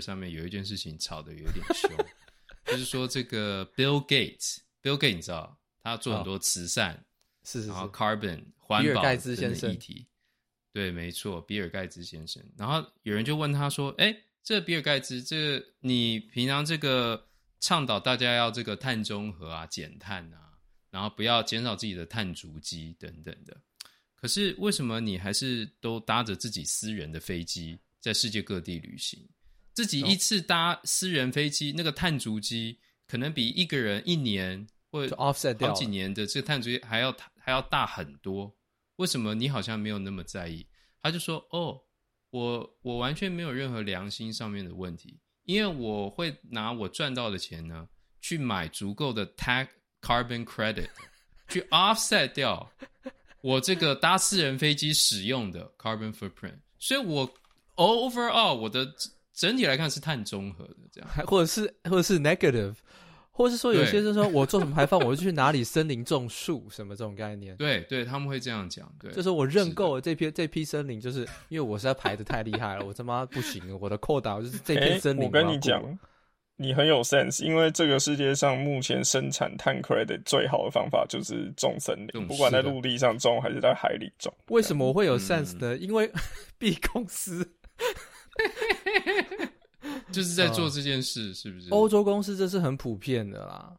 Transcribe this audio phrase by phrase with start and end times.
[0.00, 1.90] 上面有一件事情吵得有点凶，
[2.66, 7.04] 就是说这个 Bill Gates，Bill Gates 你知道他做很多慈善，哦、
[7.44, 10.06] 是是是，然后 Carbon 环保的议题，
[10.72, 12.42] 对，没错，比尔盖茨先生。
[12.56, 17.26] 然后有人就问他说：“哎，这、比尔盖茨，这个、你平常这个
[17.58, 20.52] 倡导大家要这个碳中和啊，减碳啊，
[20.90, 23.56] 然后不要减少自己的碳足迹等等的。”
[24.14, 29.26] 可是为什么你还是都搭着自己私人的飞机在世界各地旅行？
[29.72, 38.54] 自己一次搭私人飞机，那个碳足迹可能比一个人一年或者 offset 好几年的这个碳足迹还要还要大很多。
[38.96, 40.66] 为什么你好像没有那么在意？
[41.02, 41.80] 他就说：“哦，
[42.30, 47.88] 我我完全没有任何良心上面的问题，因为我会拿我赚到的钱呢
[48.20, 49.68] 去买足够的 tax
[50.02, 50.88] carbon credit
[51.48, 52.70] 去 offset 掉。”
[53.42, 57.26] 我这个搭私人飞机使用的 carbon footprint，所以我
[57.76, 58.86] overall 我的
[59.40, 62.74] 整体来看是碳中和的这样，或者是或者是 negative，
[63.30, 67.56] 或者是说有些人说我做什么排放，我就去哪里森林种树什么这种概念。
[67.56, 68.92] 对对，他们会这样讲。
[69.00, 75.24] 对，就是我认购了这批这批森林，就是因为我实在排的太厉害了，我他妈不行了，我的扣打就是这片森林。
[75.24, 75.98] 我跟你讲。
[76.56, 84.30] 你很有 sense，因为这个世界上目前生产碳 credit 最好的方法就是种森林，不管在陆地上种还是在海里种。
[84.48, 85.74] 为什么我会有 sense 呢？
[85.74, 86.12] 嗯、因为
[86.58, 87.50] B 公司
[90.12, 91.70] 就是在做这件事，是不是？
[91.70, 93.72] 欧洲公司这是很普遍的啦，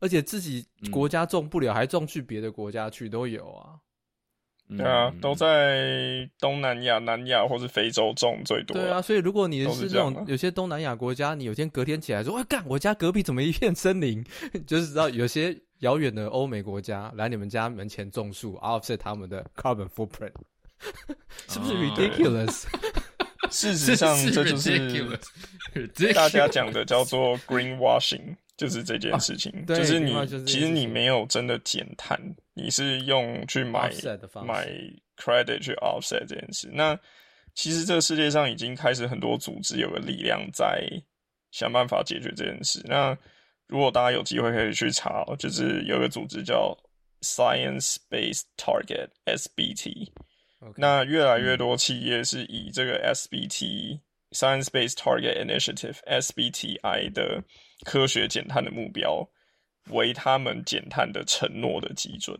[0.00, 3.74] 而且自己国家种不了，嗯、还种去别的国家去都有啊。
[4.76, 8.76] 对啊，都在东南亚、南亚或是非洲种最多。
[8.76, 14.22] 对啊，所以如果你是这种有些东南亚国家，你有天隔天起来说：“哎，干，我家隔壁怎么一片森林？”
[14.66, 20.34] 就是知道有些遥远的欧美国家来你们家门前种树，offset 他们的 carbon footprint，
[21.48, 22.64] 是不是 ridiculous？
[23.52, 28.36] 事实上，这就是 大家讲的叫做 greenwashing。
[28.58, 30.12] 就是这件事情，啊、就是你
[30.44, 32.20] 其实你没有真的减碳，
[32.54, 33.88] 你是用去买
[34.44, 34.66] 买
[35.16, 36.68] credit 去 offset 这件事。
[36.72, 36.98] 那
[37.54, 40.90] 其实这个世界上已经开始很多组织有个力量在
[41.52, 42.82] 想办法解决这件事。
[42.88, 43.16] 那
[43.68, 46.76] 如果大家有机会可以去查，就是有个组织叫
[47.20, 50.10] Science Based Target SBT。
[50.76, 54.00] 那越来越多企业是以这个 SBT、嗯、
[54.32, 57.42] Science Based Target Initiative SBTI 的。
[57.86, 59.24] 科学减碳的目标
[59.90, 62.36] 为他们减碳的承诺的基准。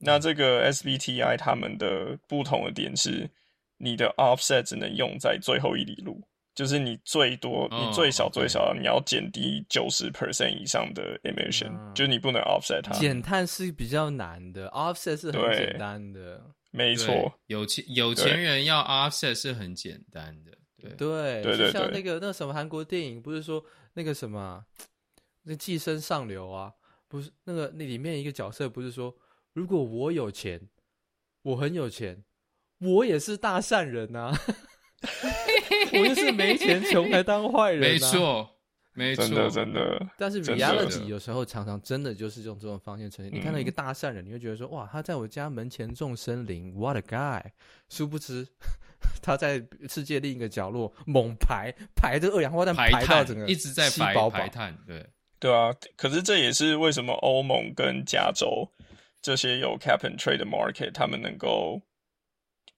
[0.00, 3.30] 那这个 SBTI 他们的不同的点是，
[3.78, 6.20] 你的 offset 只能用在最后一里路，
[6.56, 12.92] 就是你最多、你最少、最少你要减低九十 percent 以上的 emission，、嗯、就是你不能 offset 它。
[12.94, 16.42] 减碳是比较难的，offset 是很简单的。
[16.74, 20.52] 没错，有钱有钱人要 offset 是很简单的。
[20.78, 23.64] 对对对对，像那个那什么韩国电影，不是说。
[23.96, 24.64] 那个什么，
[25.44, 26.72] 那寄生上流啊，
[27.06, 29.16] 不是那个那里面一个角色不是说，
[29.52, 30.68] 如果我有钱，
[31.42, 32.24] 我很有钱，
[32.80, 34.40] 我也是大善人呐、啊，
[35.94, 38.53] 我就是没钱穷还当坏人、啊，没错，
[38.94, 40.06] 没错，真的真的。
[40.16, 43.34] 但是 reality 有时候常常真的就是用这种方式呈现。
[43.34, 47.42] 你看到一个大善人，你会觉得说，哇，他在我家门前种森林，what a guy，
[47.88, 48.46] 殊不知。
[49.20, 55.06] 他在世界另一个角落猛排排着二氧化碳排到整个一直在排排碳，对
[55.38, 55.74] 对啊。
[55.94, 58.66] 可是这也是为什么欧盟跟加州
[59.20, 61.82] 这些有 cap and trade 的 market 他们能够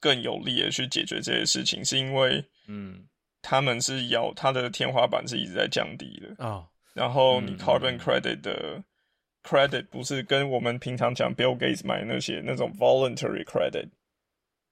[0.00, 3.06] 更有力的去解决这些事情，是因为嗯，
[3.48, 6.48] 他们是要它的天花板是一直在降低的啊。
[6.48, 8.82] 哦、然后你 carbon credit 的
[9.44, 13.88] credit 不是跟我们平常讲 Bill Gates 买那些那种 voluntary credit。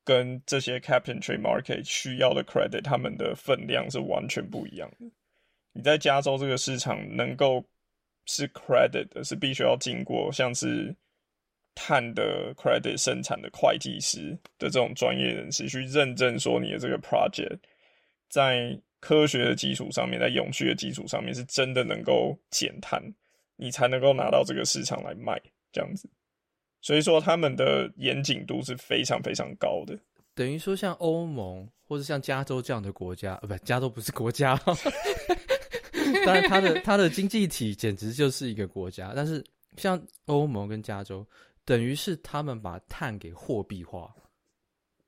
[0.07, 5.07] 跟这些 cap and trade market 需要的 credit，他们的分量是完全不一样的。
[5.73, 7.65] 你在加州这个市场能够
[8.27, 10.95] 是 credit 的，是必须要经过像是
[11.75, 17.57] 碳的 credit 生产的会计师的这种专业人士去认证，说你的这个 project
[18.35, 23.01] 在科学的基础上面，在永续的基础上面是真的能够减碳，
[23.55, 25.41] 你才能够拿到这个市场来卖
[25.71, 26.11] 这样子。
[26.81, 29.97] 所以说，他们的严谨度是非常非常高的。
[30.35, 34.61] 等于说，像欧盟或者像加州这样的国家，呃，不，加州不是国家。
[36.27, 39.13] 当然，它的它的经济体简直就是一个国家。
[39.15, 39.45] 但是，
[39.77, 41.25] 像欧盟跟加州，
[41.65, 44.13] 等于是他们把碳给货币化。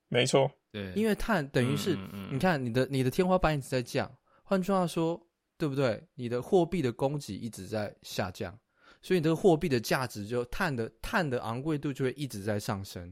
[0.09, 1.97] 没错，对，因为碳等于是，
[2.31, 5.19] 你看你的你的天花板一直在降，换句话说，
[5.57, 6.07] 对不对？
[6.15, 8.55] 你的货币的供给一直在下降。
[9.01, 13.11] 所以你这个货币的价值就碳的碳的昂贵度就会一直在上升，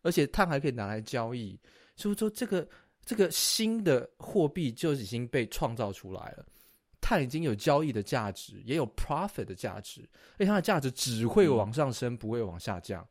[0.00, 1.60] 而且碳还可以拿来交易，
[1.96, 2.66] 所以说这个
[3.04, 6.46] 这个新的货币就已经被创造出来了。
[6.98, 13.06] 碳已经有交易的价值，也有 profit 的价值，而且它的价值只会往上升，嗯、不会往下降。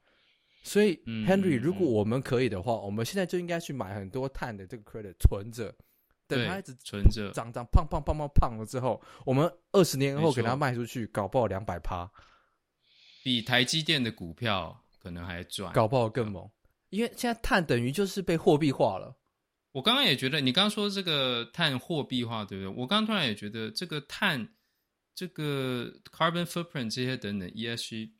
[0.61, 5.73] 所以、嗯、Henry，如果我们可以的话，我们现在就应该去买很多碳的这个 credit 存着，
[6.27, 12.09] 等它一直存着涨涨胖胖胖胖胖了之后，我们二十年后给它卖出去，搞不好两百趴，
[13.23, 16.49] 比台积电的股票可能还赚，搞不好更猛。
[16.89, 19.17] 因为现在碳等于就是被货币化了。
[19.71, 22.81] 我刚刚也觉得，你刚刚说这个碳货币化，对不对？
[22.81, 24.45] 我刚刚突然也觉得，这个碳、
[25.15, 28.11] 这个 carbon footprint 这些等等 ESG，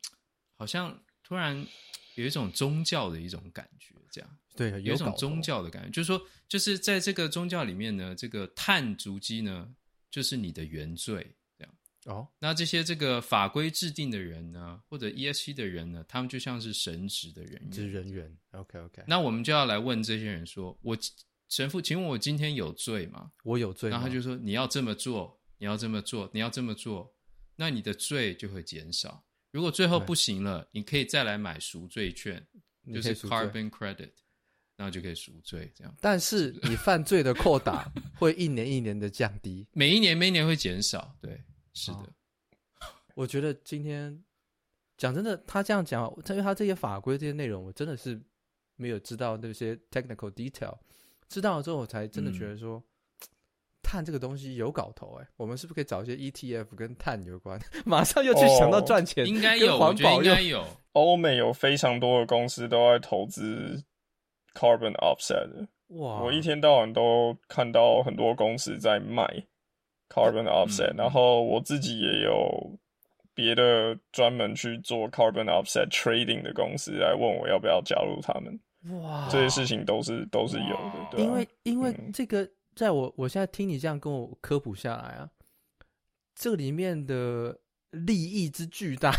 [0.56, 1.66] 好像突然
[2.14, 9.74] 有一种宗教的一种感觉，这样对，有，有一种宗教的感觉，就是说，就是在这个宗教里面呢，这个碳足迹呢，
[10.10, 11.34] 就是你的原罪。
[11.56, 11.74] 这样
[12.04, 18.36] 哦，那这些这个法规制定的人呢，或者 E S C 的人呢，他们就像是神职的人员，职人员。
[18.50, 20.98] OK OK，那我们就要来问这些人说：“我
[21.48, 23.32] 神父，请问我今天有罪吗？
[23.44, 27.14] 我有罪。”然后他就说：“你要这么做，你要这么做，你要这么做，
[27.56, 29.24] 那你的罪就会减少。
[29.52, 32.44] 如果最后不行了，你可以再来买赎罪券，
[32.92, 34.10] 就是 carbon credit，
[34.76, 35.72] 然后就可以赎罪。
[35.76, 37.88] 这样，但是你犯罪的扣打
[38.18, 41.16] 会一年一年的降低，每一年每一年会减少。
[41.20, 41.40] 对。”
[41.74, 42.12] 是的，
[43.14, 44.22] 我觉得今天
[44.98, 48.20] 讲真的，他这样讲，因为他这些法规这些内容，我真的是
[48.76, 50.78] 没有知道那些 technical detail。
[51.30, 52.84] 知道了之后，我才真的觉得说，嗯、
[53.92, 55.26] 碳这个东西有搞头哎。
[55.36, 57.60] 我们是不是可以找一些 ETF 跟碳有关？
[57.84, 60.64] 马上又去想到赚钱，应该有，环保应该有。
[60.92, 63.84] 欧美有非常多的公司都在投资
[64.54, 65.66] carbon offset。
[65.88, 69.44] 哇，我一天到晚都看到很多公司在卖。
[70.14, 72.78] Carbon offset，、嗯、然后我自己也有
[73.32, 78.60] 别的专门去做 carbon offset trading 的公司来问我要不要加入他们。
[79.00, 81.24] 哇，这些事情都是都是有的，对、啊。
[81.24, 85.30] 因为因为这个，在我我现在听你这样跟我科普下来啊，
[86.34, 87.60] 这里面的
[87.90, 89.12] 利益之巨大，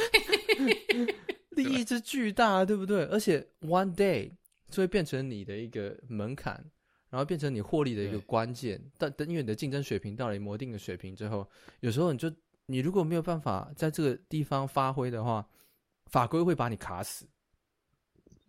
[1.50, 3.04] 利益之巨大，对不对？
[3.06, 4.32] 而且 one day
[4.68, 6.64] 就会变成你的一个门槛。
[7.10, 11.44] 然后变成你获利的一个关键，但等因为你的竞争水平到了某一定的水平之后，
[11.80, 12.32] 有时候你就
[12.66, 15.44] 你如果没有办法在这个地方发挥的话，
[16.06, 17.28] 法规会把你卡死。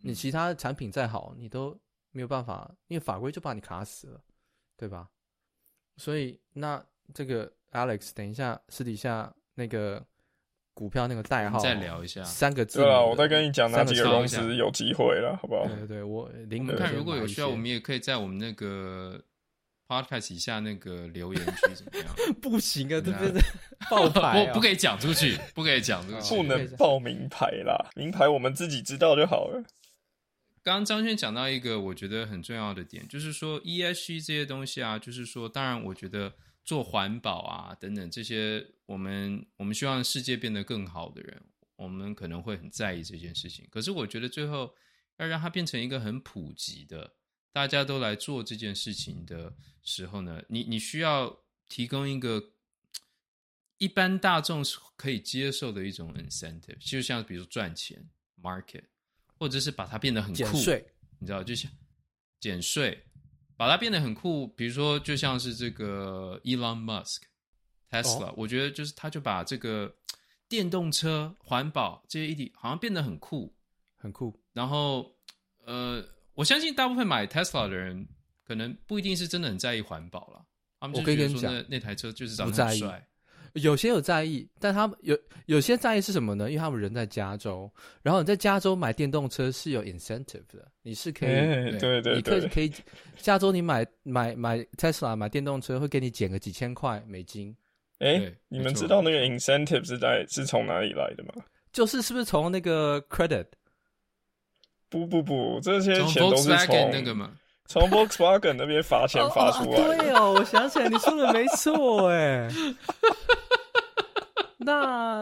[0.04, 1.76] 你其他的产品再好，你都
[2.12, 4.22] 没有办法，因为法规就把你卡死了，
[4.78, 5.10] 对吧？
[5.98, 10.06] 所以那这个 Alex，等一下私底下那个。
[10.74, 12.80] 股票那个代号，再聊一下三个字。
[12.80, 15.68] 对啊，我再跟你讲哪几个公司有机会了，好不好？
[15.68, 19.22] 对对对，我我们看如果有需要，我们也可以在我们那个
[19.86, 22.08] podcast 以下那个留言区怎么样？
[22.42, 23.42] 不行啊，对 不对
[23.90, 29.62] 爆牌，我不可以讲出去，不可以讲出去，不能报名牌啦，名牌我们自己知道就好了。
[30.64, 36.34] 刚刚张轩讲到一个我觉得很重要的点，就是说 ESG 这些东西啊，就是说，当然我觉得。
[36.64, 41.42] 做环保啊，等等这些，我们我们希望世界变得更好的人，
[41.76, 43.68] 我们可能会很在意这件事情。
[43.72, 44.76] 可是我觉得最后
[45.18, 47.16] 要让它变成一个很普及的，
[47.52, 51.36] 大家都来做这件事情的时候呢，你你需要
[51.68, 52.52] 提供一个
[53.80, 54.64] 一般大众
[54.96, 58.08] 可以接受的一种 incentive，就像比如赚钱
[58.40, 58.84] market，
[59.42, 60.56] 或者是把它变得很酷，
[61.18, 61.72] 你知道，就像
[62.40, 63.08] 减税。
[63.58, 67.22] 把它变得很酷，比如说，就像是这个 Elon Musk
[67.90, 69.92] Tesla，哦，我觉得就是他就把这个
[70.48, 73.56] 电动车、环保这些议题好像变得很酷，
[73.98, 74.40] 很酷。
[74.54, 75.16] 然后，
[75.66, 78.08] 呃，我相信大部分买 Tesla 的人，
[78.44, 80.46] 可能不一定是真的很在意环保了，
[80.80, 83.08] 他们就觉得说那那台车就是长得很帅。
[83.54, 86.50] 有些有在意，但他们有有些在意是什么呢？
[86.50, 92.72] 因为他们人在加州，然后你在加州买电动车是有 incentive 的，你是可以，欸、对对对，你可以可以，
[93.18, 97.56] 加州你买买买 Tesla 买电动车会给你减个几千块美金。
[98.00, 101.44] 哎、欸，你们知道那个 incentive 是在是从哪里来的吗？
[101.72, 103.46] 就是是不是从那个 credit？
[104.90, 107.32] 不不不，这些钱都是从那个吗？
[107.72, 109.78] 从 Volkswagen 那边罚钱罚出来。
[109.78, 112.50] 对哦，我想起来，你说的没错哎。
[114.60, 115.22] 那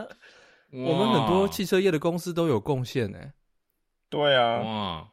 [0.72, 3.20] 我们很多汽车业的公司都有贡献呢。
[4.10, 5.08] 对啊，哇，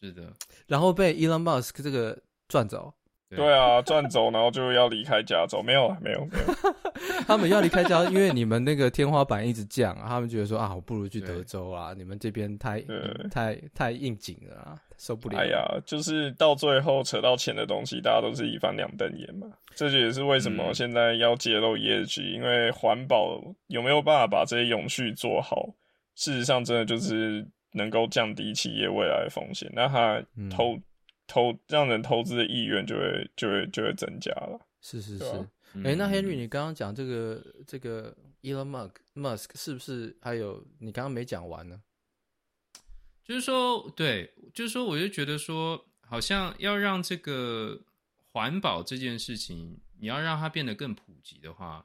[0.00, 0.32] 是的，
[0.66, 2.94] 然后被 Elon Musk 这个赚走。
[3.28, 5.62] 对啊，赚走，然后就要离开加州。
[5.62, 6.44] 没有啊，没有，没有。
[7.28, 10.08] 他们要离开加州，因为你们那个天花板一直降啊。
[10.08, 12.82] 他们觉得说啊，我不如去德州啊，你们这边太
[13.30, 15.38] 太太应景了啊，受不了。
[15.38, 19.46] 哎呀，就是到最后扯到钱的东西，大家都是一翻两瞪眼嘛。
[19.74, 25.68] 这就也是为什么现在要揭露 ESG，因为环保有没有办法把这些永续做好，
[26.14, 29.70] 事实上真的就是能够降低企业未来的风险。
[29.74, 30.78] 那他投。
[31.28, 34.60] 投让人投资的意愿就会就会就会增加了。
[34.80, 35.24] 是是是，
[35.82, 41.80] 哎、那 Henry，你刚刚讲这个这个 Elon Musk Musk 是不是还有你刚刚没讲完呢？
[43.26, 47.76] 就是说，对，就是说，我就觉得说，好像要让这个
[48.30, 51.84] 环保这件事情，你要让它变得更普及的话，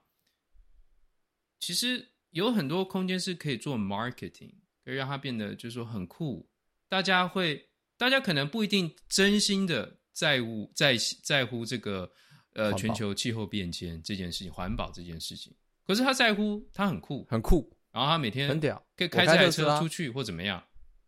[1.60, 4.54] 其实有很多空间是可以做 marketing，
[4.86, 6.48] 可以让它变得就是说很酷，
[6.88, 7.68] 大家会，
[7.98, 12.12] 大家可能不一定真心的在乎在在乎这个
[12.54, 15.52] 呃全球气候变迁这件事情，环保这件事情，
[15.88, 20.64] 可是他在乎，他很酷，很酷，然后他每天很屌，可以开这台车出去或怎么样。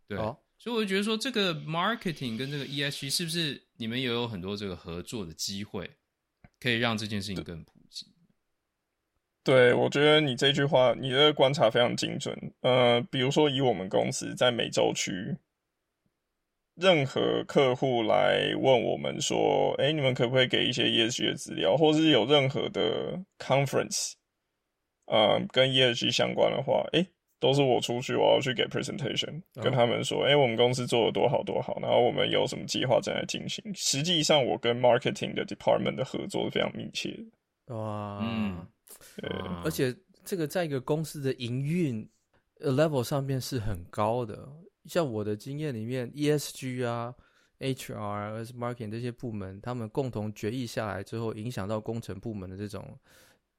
[0.07, 5.89] 对，哦、所以我就觉得说，这个 marketing 跟这个 ESG 是不是你们也有很多这个合作的机会，
[6.60, 8.07] 可以让这件事情更普及？
[9.43, 12.38] 对，我觉得你这句话，你的观察非常精准。
[12.62, 15.38] 呃，比如说以我们公司在美洲区，
[16.75, 24.13] 任何客户来问我们说，哎，你们可不可以给一些 ESG 的资料，或是有任何的 conference，
[25.05, 27.07] 呃，跟 ESG 相关的话，哎。
[27.43, 33.62] 都是我出去，我要去给 presentation，跟他们说，哎、欸，我们公司做的多好多好，然后我们有什么计划正在进行。
[33.75, 37.09] 实际上，我跟 marketing 的 department 的合作是非常密切
[37.67, 37.75] 的。
[37.75, 38.65] 哇，嗯，
[39.17, 39.29] 对，
[39.65, 42.09] 而且这个在一个公司的营运
[42.62, 44.47] level 上面是很高的。
[44.85, 47.13] 像我的经验里面，ESG 啊、
[47.59, 52.97] HR、marketing 这些部门，他们共同决议下来之后，影响到工程部门的这种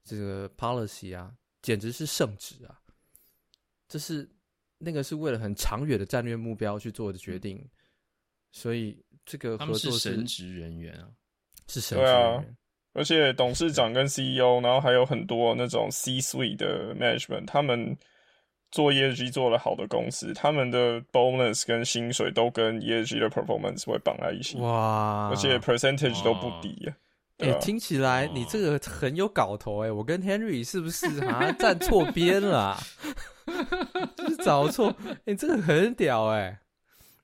[0.03, 2.81] 这个 policy 啊，简直是圣旨啊。
[3.87, 4.29] 这是
[4.77, 7.63] 那个是为了很长远的战略目标去做的决定，
[8.51, 11.07] 所以这个合作是，是神职人员啊，
[11.67, 12.41] 是神职人员。
[12.41, 12.55] 对啊，
[12.93, 17.97] 而且董事长跟 CEO，然后还有很多那种 C-suite 的 management，他们
[18.71, 24.57] 做 ESG 做了好的公司，他们的 bonus 跟薪水都跟 ESG 的 performance 会绑在一起。
[24.57, 25.29] 哇！
[25.29, 26.95] 而且 percentage 都不低啊。
[27.37, 29.91] 哎、欸，听起来你这个很有搞头哎、欸！
[29.91, 32.79] 我跟 Henry 是不是好像站错边了、啊？
[34.15, 34.95] 就是找错？
[35.03, 36.59] 哎、欸，这个很屌哎、欸！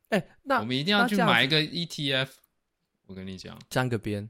[0.09, 2.29] 哎、欸，那我们一定要去买一个 ETF。
[3.07, 4.29] 我跟你讲，沾个边。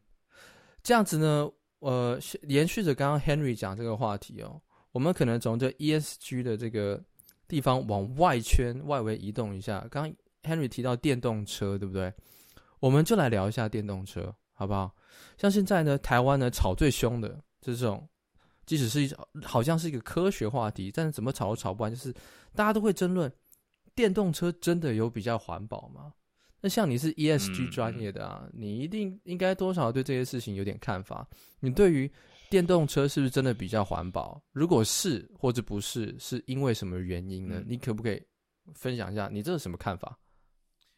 [0.84, 1.50] 这样子呢，
[1.80, 7.00] 呃，延续着刚刚 Henry 讲这个话题哦，我们可能从这 ESG 的这个
[7.48, 9.86] 地方往外圈外围移动一下。
[9.92, 12.12] 刚刚 Henry 提到电动车，对不对？
[12.80, 14.96] 我们就来聊一下电动车，好不好？
[15.38, 17.30] 像现在呢，台湾呢炒最凶的
[17.62, 18.08] 就是这种，
[18.72, 19.14] 即使是一
[19.44, 22.10] 好像是一个科学话题，但是怎么吵都吵不完，就是
[22.56, 23.30] 大家都会争论
[23.94, 26.14] 电动车真的有比较环保吗？
[26.62, 31.28] 那像你是 ESG 专业的啊，嗯、你一定应该多少对这些事情有点看法。
[31.60, 32.10] 你对于
[32.50, 34.42] 电动车是不是真的比较环保？
[34.54, 37.56] 如果是或者不是，是因为什么原因呢？
[37.58, 38.24] 嗯、你可不可以
[38.74, 40.18] 分享一下你这是什么看法？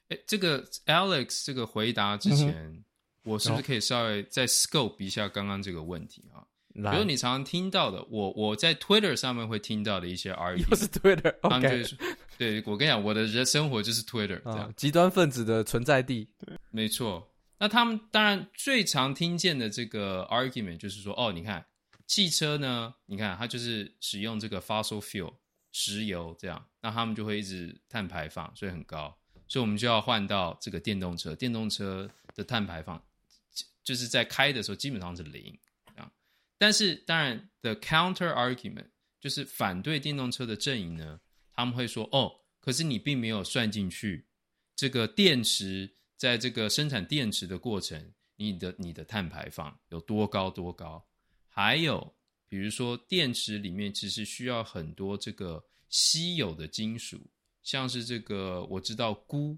[0.10, 2.53] 哎，这个 Alex 这个回答之前。
[2.53, 2.86] 嗯
[3.25, 6.44] 我是不是可以稍微再 scope 一下刚刚这个问题啊？
[6.74, 11.98] 比如你常常听到的，我我在 Twitter 上面会听到的一些 argument，又是 Twitter，他们就是说，
[12.38, 16.27] 对，我跟你讲，我的人生活就是 Twitter，这样极端分子的存在地。
[16.39, 17.30] 对，没错。
[17.60, 21.65] 那他们当然最常听见的这个 argument 就是说，哦，你看
[22.08, 25.34] 汽车呢，你看它就是使用这个 fossil fuel
[25.72, 29.15] 石油这样，那他们就会一直碳排放，所以很高，
[29.48, 33.01] 所以我们就要换到这个电动车，电动车的碳排放。
[33.84, 35.62] 就是在开的时候基本上是零啊，
[36.57, 41.19] 但是当然，the counter argument 就是反对电动车的阵营呢，
[41.53, 44.27] 他们会说哦，可是你并没有算进去
[44.75, 51.05] 这个电池在这个生产电池的过程，你的你的碳排放有多高多高？
[51.48, 52.15] 还有
[52.48, 57.19] 比如说电池里面其实需要很多这个稀有的金属，
[57.62, 59.57] 像是这个我知道钴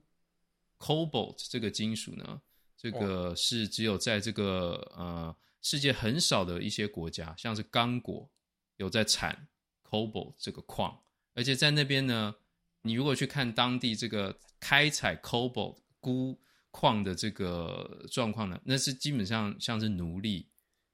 [0.80, 2.42] cobalt 这个金属呢。
[2.78, 5.36] 这个是只有在这个呃
[5.66, 8.30] 世界很少的一些国家，像是刚果
[8.78, 9.48] 有在产
[9.84, 10.96] cobalt 这个矿，
[11.34, 12.36] 而且在那边呢，
[12.84, 16.38] 你如果去看当地这个开采 cobalt 鈷
[16.70, 20.48] 矿的这个状况呢，那是基本上像是奴隶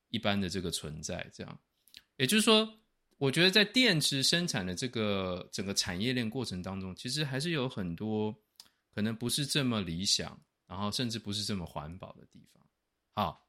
[0.08, 1.30] 一般的这个存在。
[1.34, 1.60] 这样，
[2.16, 2.80] 也就是说，
[3.18, 8.34] 我觉得在电池生产的这个整个产业链过程当中，其实还是有很多
[8.96, 10.42] 可能不是这么理想。
[10.66, 12.66] 然后甚至不是这么环保的地方。
[13.14, 13.46] 好，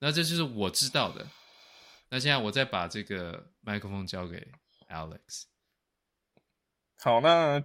[0.00, 1.24] 那这就是我知道的。
[2.08, 4.48] 那现在我再把这个麦克风交给
[4.88, 5.44] Alex。
[6.98, 7.62] 好，那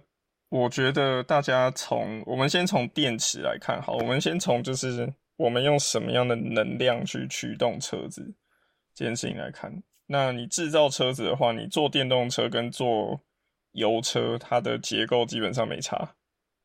[0.48, 8.34] 我觉得大家从我们先从电池来看，好，我们先从就是我们用什么样的能量去驱动车子
[8.94, 9.82] 这件事情来看。
[10.06, 13.20] 那你制造车子的话，你做电动车跟做
[13.72, 16.14] 油车，它的结构基本上没差。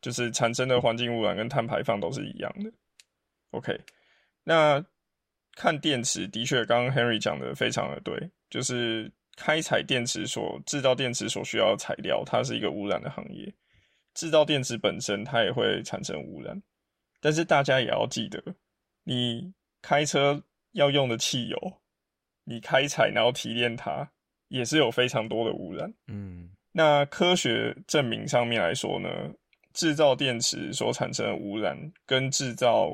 [0.01, 2.71] 就是产生的环境污染跟碳排放都是一样的
[3.51, 3.79] ，OK，
[4.43, 4.83] 那
[5.61, 8.17] 看电池的确，刚刚 Henry 讲的非常的对，
[8.49, 13.53] 就是开采电池所制造电池所需要的材料，它是一个污染的行业。
[14.15, 16.59] 制造电池本身，它也会产生污染。
[17.19, 18.43] 但是大家也要记得，
[19.03, 19.53] 你
[19.83, 21.73] 开车要用的汽油，
[22.43, 24.09] 你开采然后提炼它，
[24.47, 25.93] 也是有非常多的污染。
[26.07, 29.07] 嗯，那科学证明上面来说呢，
[29.73, 31.77] 制造电池所产生的污染，
[32.07, 32.91] 跟制造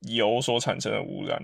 [0.00, 1.42] 油所产生的污染，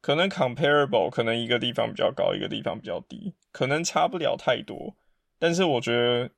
[0.00, 4.96] 可能 comparable，可能一个地方比较高，一个地方比较低，可能差不了太多。
[5.38, 6.30] 但是我觉得，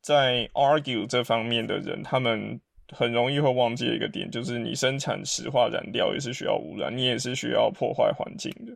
[0.00, 2.60] 在 argue 这方面的人，他们。
[2.90, 8.74] 很容易会忘记一个点，就是你生产石化燃料也是需要污染，你也是需要破坏环境的。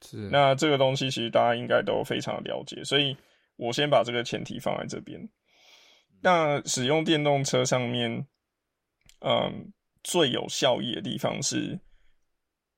[0.00, 3.14] 是，那这个东西其实大家应该都非常了解，所以
[3.56, 5.20] 我先把这个前提放在这边。
[6.22, 8.26] 那使用电动车上面，
[9.20, 9.70] 嗯，
[10.02, 11.78] 最有效益的地方是，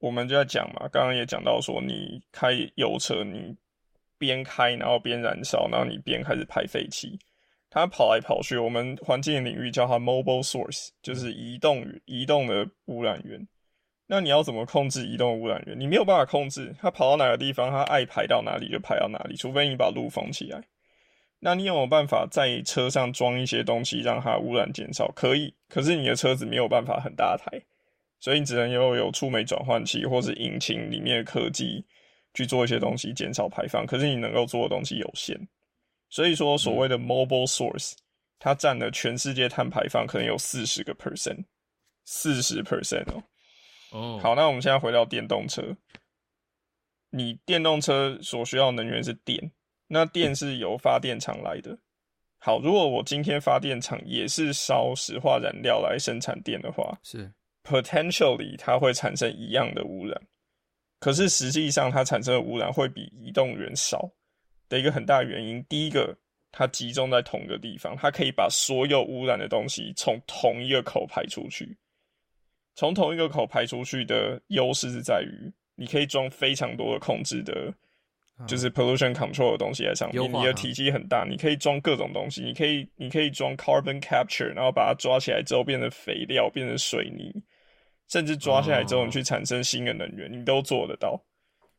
[0.02, 3.56] 我们就在讲嘛，刚刚也讲到说，你开油车，你
[4.18, 7.16] 边开然后边燃烧，然后你边开始排废气。
[7.70, 13.46] 它跑来跑去，我们环境领域叫它 mobile source，就是移动移动的污染源。
[14.08, 15.78] 那你要怎么控制移动污染源？
[15.78, 20.60] 你没有办法控制，它跑到哪个地方，它爱排到哪里就排到哪里，除非你把路封起来。
[21.38, 25.12] 那你有没有办法在车上装一些东西，让它污染减少？
[25.12, 27.62] 可以，可是你的车子没有办法很大台，
[28.22, 31.84] 所以你只能有有触媒转换器或是引擎里面的科技
[32.34, 33.84] 去做一些东西减少排放。
[33.84, 35.36] 可是你能够做的东西有限。
[36.08, 37.94] 所以说，所谓的 mobile source，
[38.38, 41.44] 它占了全世界碳排放可能有四十个 percent，
[42.04, 43.24] 四十 percent 哦。
[43.90, 45.76] 哦，好，那我们现在回到电动车，
[47.10, 49.50] 你电动车所需要的能源是电，
[49.88, 51.76] 那电是由发电厂来的。
[52.38, 60.20] 好，如果我今天发电厂也是烧石化燃料来生产电的话，是 potentially 它会产生一样的污染，
[61.00, 64.10] 可是实际上它产生的污染会比移动源少。
[64.68, 66.16] 的一个很大原因，第一个，
[66.50, 71.76] 它集中在同一个地方，它可以把所有污染的东西从同一个口排出去。
[72.74, 77.70] 从同一个口排出去的优势是在于，你可以装非常多的控制的，
[78.46, 80.32] 就是 pollution control 的东西在上面。
[80.32, 87.30] 你的体积很大，你可以装各种东西，你可以你可以装 carbon capture，然后把它抓起来之后变成肥料，变成水泥，
[88.12, 91.18] 甚至抓下来之后你去产生新的能源，你都做得到。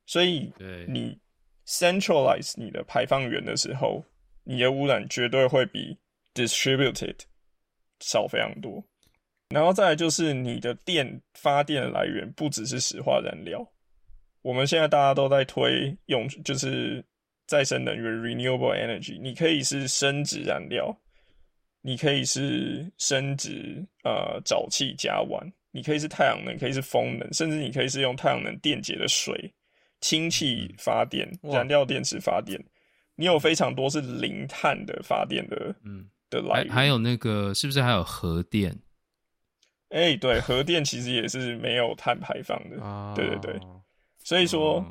[0.06, 0.52] 所以，
[0.88, 1.18] 你。
[1.66, 4.04] centralize 你的排放源的时候，
[4.44, 5.98] 你的污染绝对会比
[6.34, 7.16] distributed
[8.02, 8.84] 少非常多。
[9.48, 13.66] 然后再来就是你的电发电的来源不只是石化燃料，
[14.42, 17.02] 我们现在大家都在推用就是
[17.48, 20.94] 再生能源 renewable energy，你可以是生质燃料，
[21.80, 29.54] 你可以是生质呃沼气甲烷，你可以是太阳能，可以是风能，甚至你可以是用太阳能电解的水。
[30.00, 32.62] 氢气发电、燃料电池发电，
[33.16, 36.74] 你有非常多是零碳的发电的，嗯，的来源。
[36.74, 38.78] 还有那个是不是还有核电？
[39.92, 43.16] 哎、欸，对，核电其实也是没有碳排放的。
[43.16, 43.62] 对对对，
[44.26, 44.86] 所以说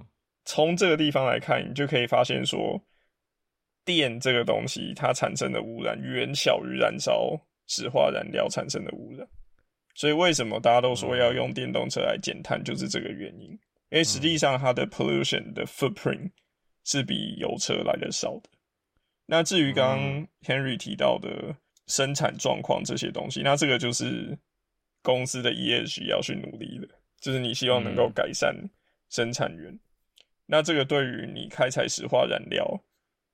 [0.46, 2.82] 从这个地方来看，你就可以发现说，
[3.84, 9.28] 电这个东西它产生的污染远小于燃烧石化燃料产生的污染。
[9.94, 13.50] 所以为什么大家都说要用电动车来减碳，就是这个原因。
[13.90, 16.30] 因为实际上它的 pollution 的 footprint
[16.84, 18.50] 是比油车来的少的。
[19.26, 21.54] 那至于刚刚 Henry 提到的
[21.86, 24.38] 生产状况这些东西，那这个就是
[25.02, 26.88] 公司的 ESG 要去努力的，
[27.20, 28.54] 就是你希望能够改善
[29.10, 29.78] 生产源。
[30.46, 32.82] 那这个对于你开采石化燃料，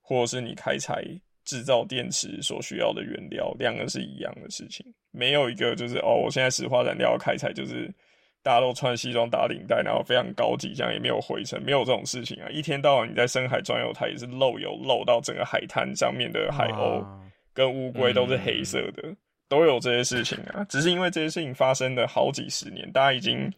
[0.03, 1.05] 或者是你开采
[1.49, 4.85] 制造电池所需要的原料，两个是一样的事情。
[5.11, 7.93] 没有一个就是哦，我现在石化燃料开采就是。
[8.41, 12.49] 大家都穿西装打领带，然后非常高级，这样也没有灰尘，没有这种事情啊！
[12.49, 17.05] 一天到晚你在深海装油它，也是漏油漏到整个海滩上面的海鸥
[17.53, 19.17] 跟乌龟都是黑色的，嗯、
[19.49, 20.65] 都有这些事情啊！
[20.65, 23.53] 只是因为这些事情发生了好几十年，大家已经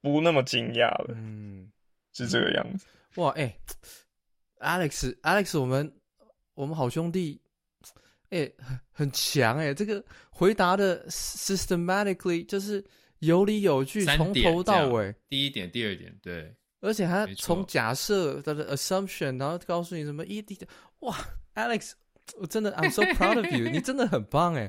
[0.00, 1.14] 不那么惊讶了。
[1.14, 1.70] 嗯，
[2.14, 2.86] 是这个样子。
[3.16, 3.56] 哇，哎、欸、
[4.58, 5.92] ，Alex，Alex，我们
[6.54, 7.40] 我们好兄弟，
[8.30, 12.84] 哎、欸，很很强哎、欸，这个回答的 systematically 就是。
[13.22, 15.14] 有理有据，从头到尾。
[15.28, 20.66] 第一点，第二点，对，而且还从假设他的 assumption，然后告诉你什么一滴的，
[21.02, 21.16] 哇
[21.54, 21.92] ，Alex，
[22.38, 24.68] 我真的 I'm so proud of you，你真的很棒哎。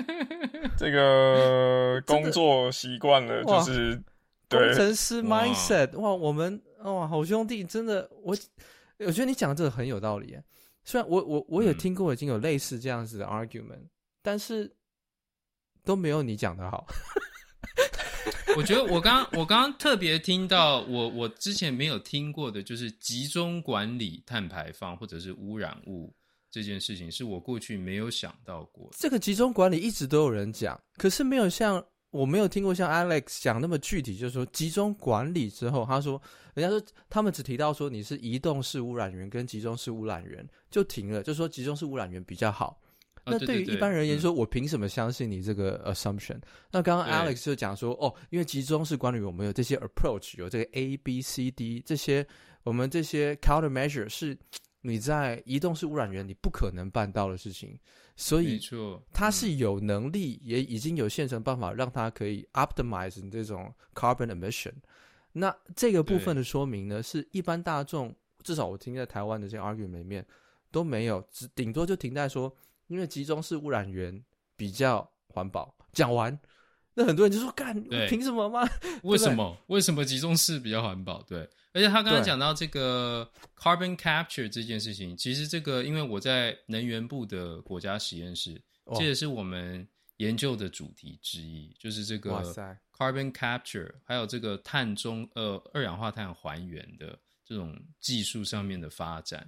[0.78, 4.02] 这个 工作习惯了，就是
[4.48, 8.34] 工程师 mindset，哇，我们哇好兄弟，真的，我
[9.00, 10.34] 我觉得你讲的这个很有道理。
[10.86, 13.90] 虽然我我我也听过已经有类似这样子的 argument，、嗯、
[14.22, 14.74] 但是
[15.84, 16.86] 都没有你讲的好。
[18.56, 26.14] 我觉得我刚我刚刚特别听到我我之前没有听过的，就是集中管理碳排放或者是污染物
[26.50, 28.88] 这件事情，是我过去没有想到过。
[28.96, 31.84] 这个集中管理一直都有人讲，可是没有像
[32.16, 36.20] 我没有听过像 Alex 讲那么具体，就是说集中管理之后，他说
[36.54, 42.80] 人家说他们只提到说你是移动式污染源跟集中式污染源就停了，就说集中式污染源比较好。
[43.28, 52.24] 那对于一般人而言，说我凭什么相信你这个 assumption？、嗯、那刚刚 Alex 就讲说，哦，因为集中式管理，我们有这些 approach，有这个 A、B、C、D 这些，
[52.62, 54.38] 我们这些 countermeasure 是
[54.80, 57.76] 你在移动式污染源你不可能办到的事情，
[58.16, 58.58] 所以
[59.12, 64.72] 它是有能力，也已经有现成办法让它可以 optimize 你这种 carbon emission。
[65.32, 70.26] 那这个部分的说明呢，是一般大众至少我听在台湾的这些 argument 里面
[70.70, 72.52] 都没有，只顶多就停在说。
[72.88, 74.24] 因为集中式污染源
[74.56, 76.38] 比较环保，讲完，
[76.98, 77.78] 那很多人就说：“干，
[78.08, 78.66] 凭什么吗？
[79.04, 79.54] 为什么？
[79.66, 81.40] 为什么集中式比较环保？”对，
[81.74, 88.58] 而且他刚刚讲到这个 carbon capture 这件事情，其实这个因为我在能源部的国家实验室，
[88.96, 92.30] 这也是我们研究的主题之一，就是这个
[92.96, 99.46] carbon capture，还有这个碳中呃二氧化碳还原的这种技术上面的发展。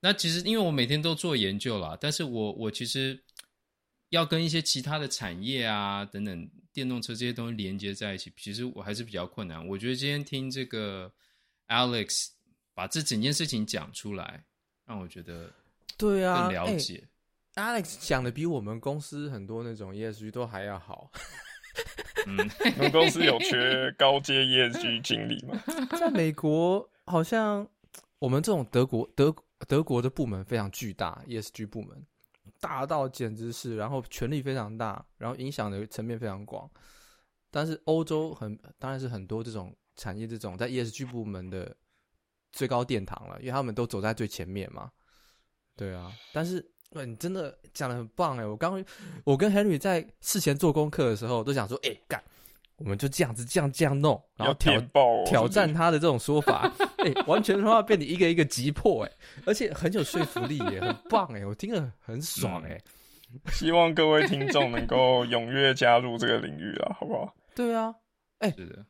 [0.00, 3.18] 那其实，因为我每天都做研究啦，但是我我其实
[4.14, 9.66] 要跟一些其他的产业啊等等电动车这些东西连接在一起，其实我还是比较困难。
[9.66, 11.12] 我觉得今天听这个
[11.68, 12.28] Alex
[12.74, 14.44] 把这整件事情讲出来，
[14.86, 15.52] 让我觉得
[15.96, 17.06] 对啊，更了解。
[17.54, 21.10] 啊欸、Alex 讲的比我们公司很多那种 ESG 都还要好。
[22.26, 25.62] 嗯，你们公司有缺高阶 ESG 经理吗？
[25.98, 27.68] 在美国，好像
[28.18, 29.34] 我们这种德国德。
[29.66, 32.04] 德国的部门非常巨大，ESG 部门
[32.66, 36.70] 大到简直是，然后权力非常大，然后影响的层面非常广。
[37.50, 41.76] 但是欧洲很当然是很多这种产业，这种在 ESG 部门的
[42.52, 44.90] 最高殿堂了，因为他们都走在最前面嘛。
[45.76, 48.46] 对啊，但是你真的讲的很棒哎！
[48.46, 48.82] 我刚
[49.24, 52.24] 我跟 Henry 在事前做功课的时候都想说，哎干。
[52.76, 54.80] 我们就这样子，这样这样弄，然后挑
[55.24, 59.12] 挑战他的这种说法， 哎、欸，完全的话被你一个一个击破，哎，
[59.46, 62.80] 而且很有说服力，耶，很棒，哎，我听了很爽，哎、
[63.32, 63.40] 嗯。
[63.52, 67.34] 希望各位听众能够踊跃加入这个领域啊，好不好？
[67.54, 67.94] 对啊，
[68.38, 68.84] 哎、欸，是的。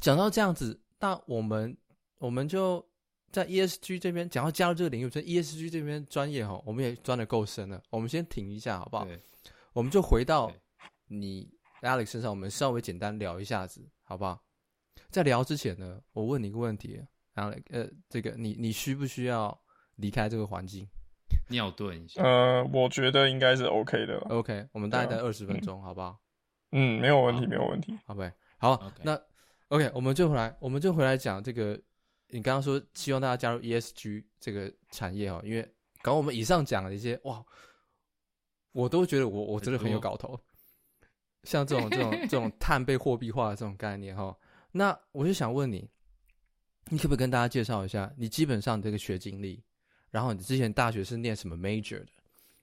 [0.00, 1.76] 讲到这样子，那我们
[2.18, 2.82] 我们就
[3.30, 9.06] 在 ESG 这边讲到加入这个领域，在 ESG 这边专业哈，我们也钻的够深了，我们先停一下，好不好？
[9.72, 10.52] 我们就回到
[11.08, 11.48] 你。
[11.82, 14.42] Alex 身上，我们稍微简单聊一下子，好不好？
[15.10, 17.02] 在聊之前呢，我问你一个问题
[17.34, 19.60] ，Alex，呃，这个你你需不需要
[19.96, 20.88] 离开这个环境？
[21.48, 22.22] 尿遁一下？
[22.22, 24.18] 呃，我觉得应该是 OK 的。
[24.30, 26.18] OK，我们大概待二十分钟，好不好？
[26.70, 27.98] 嗯，没有问题，没有问题。
[28.06, 29.02] 好，OK，好，okay.
[29.02, 29.20] 那
[29.68, 31.80] OK，我们就回来，我们就回来讲这个。
[32.34, 35.60] 你刚刚说希望大家加入 ESG 这个产业哦，因为
[36.00, 37.44] 刚刚我们以上讲的一些，哇，
[38.72, 40.40] 我都觉得我我真的很有搞头。
[41.44, 44.36] 像这种这种这种 碳被货币化的这种概念哈，
[44.70, 45.88] 那我就想问你，
[46.86, 49.62] 你可不可以跟大家介绍一下你基本上这个学经历，
[50.10, 52.06] 然后你之前大学是念什么 major 的，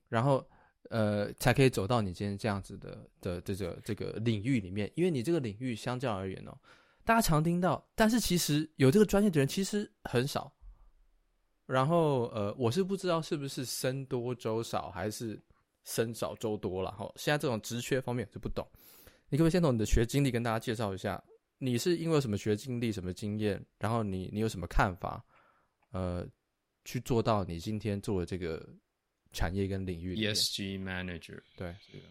[0.08, 0.48] 然后
[0.90, 4.90] 呃才可以走到你今天这样子的的这个这个领域里面？
[4.96, 6.58] 因为你这个领域相较而言哦，
[7.04, 10.52] 大家常听到，但是其实有这个专业的人其实很少。
[11.66, 15.38] 然后呃，我是不知道是不是僧多粥少还是。
[15.90, 18.64] 僧少粥多了哈，现在这种职缺方面就不懂，
[19.28, 21.22] 你可不可以先从你的学经历跟大家介绍一下？
[21.58, 25.26] 你是因为什么学经历、什么经验，然后你你有什么看法？
[25.92, 26.24] 呃，
[26.86, 28.64] 去做到你今天做的这个
[29.34, 32.06] 产业跟领域？ESG manager，对，这个。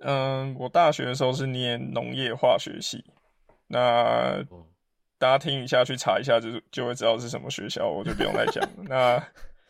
[0.00, 3.02] 嗯，我大学的时候是念农业化学系，
[3.66, 4.44] 那
[5.16, 8.84] 大家听一下，去查一下，就就会知道是什么学校，我就不用再讲了。
[8.84, 9.26] 那。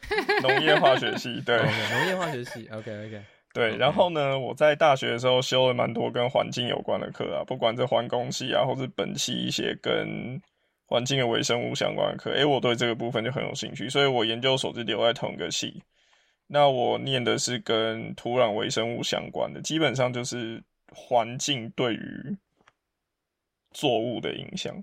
[0.42, 3.77] 农业化学系， 对，农、业化学系，OK OK，对。
[3.77, 10.40] 然后呢，我在大学的时候修了蛮多跟环境有关的课啊，不管是环工系啊，或是本系一些跟
[10.87, 15.83] 环境的微生物相关的课，诶，我对这个部分就很有兴趣，所以我研究所就留在同一个系。
[16.49, 22.37] 那我念的是跟土壤微生物相关的，基本上就是环境对于
[23.73, 24.81] 作物的影响。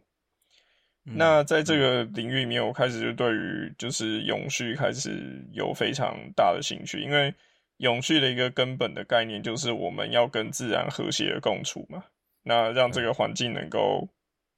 [1.04, 7.34] 那在这个领域里面，我开始就对于就是永续开始有非常大的兴趣，因为
[7.78, 12.04] 永续的一个根本的概念就是我们要跟自然和谐的共处嘛，
[12.44, 14.08] 那让这个环境能够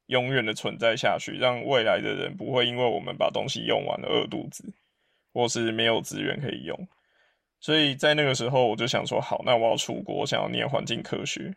[0.06, 4.64] 永远的存在下去，让未来的人不会因为我们把东西用完了饿肚子，
[5.32, 6.88] 或是没有资源可以用。
[7.58, 11.52] 所以在那个时候，我就想说，好，那我要出国，我想要念环境科学。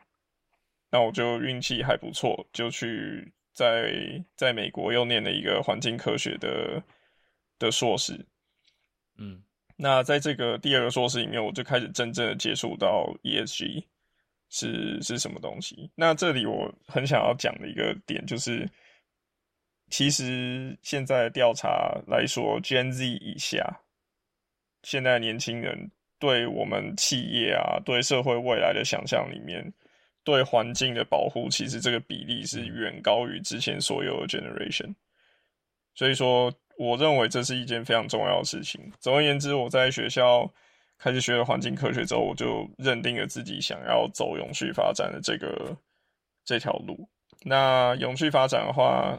[0.89, 6.81] 那我就运气还不错，就去在在美国又念了一个环境科学的
[7.59, 8.25] 的硕士。
[9.17, 9.43] 嗯，
[9.75, 13.83] 那在这个第二个硕士里面，我就开始真正的接触到 ESG
[14.49, 15.91] 是是什么东西。
[15.93, 18.65] 那这里我很想要讲的一个点就是，
[19.89, 23.81] 其实现在调查来说，Gen Z 以下，
[24.83, 29.73] 现在年轻人对我们企业啊，对社会未来的想象里面。
[30.23, 34.93] 对环境的保护，其实这个比例是远高于之前所有的 generation，
[35.95, 38.91] 所以说，我认为这是一件非常重要的事情。
[38.99, 40.51] 总而言之，我在学校
[40.97, 45.75] 开始学了环境科学之后，我就认定了自己想要走永续发展的这个
[46.45, 47.09] 这条路。
[47.43, 49.17] 那永续发展的话，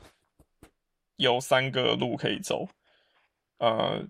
[1.17, 2.69] 有三个路可以走，
[3.59, 4.07] 呃，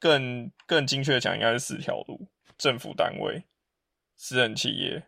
[0.00, 3.44] 更更精确的讲，应该是四条路：政府单位、
[4.16, 5.04] 私人企业。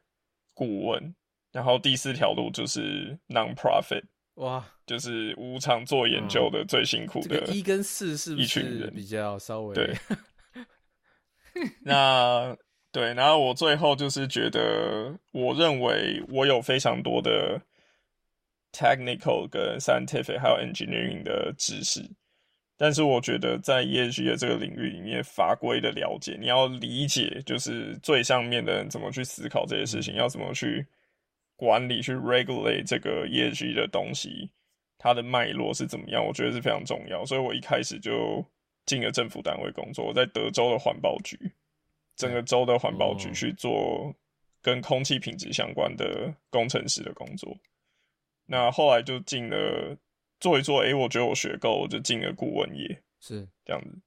[0.54, 1.14] 顾问，
[1.52, 7.40] 然后第四条路就是 non-profit，哇，就是无偿做研究的最辛苦的。
[7.52, 9.94] 一跟四是一群人比较稍微对。
[11.82, 12.56] 那
[12.90, 17.60] 对，然后我最后就是觉得，我认为我有非常多的
[18.72, 22.00] technical 跟 scientific 还有 engineering 的知识。
[22.76, 30.84] 但是我觉得，在 ESG 的这个领域里面，法规的了解，你要理解，就是最上面的人怎么去思考这些事情，要怎么去
[31.54, 34.50] 管理、去 regulate 这个 ESG 的东西，
[34.98, 36.26] 它的脉络是怎么样？
[36.26, 37.24] 我觉得是非常重要。
[37.24, 38.44] 所以我一开始就
[38.86, 41.38] 进了政府单位工作，我在德州的环保局，
[42.16, 44.12] 整个州的环保局去做
[44.60, 47.56] 跟空气品质相关的工程师的工作。
[48.46, 49.96] 那后来就进了。
[50.44, 53.98] 做一做，哎、欸，我觉得我学够，我就进了顾问业，是这样子。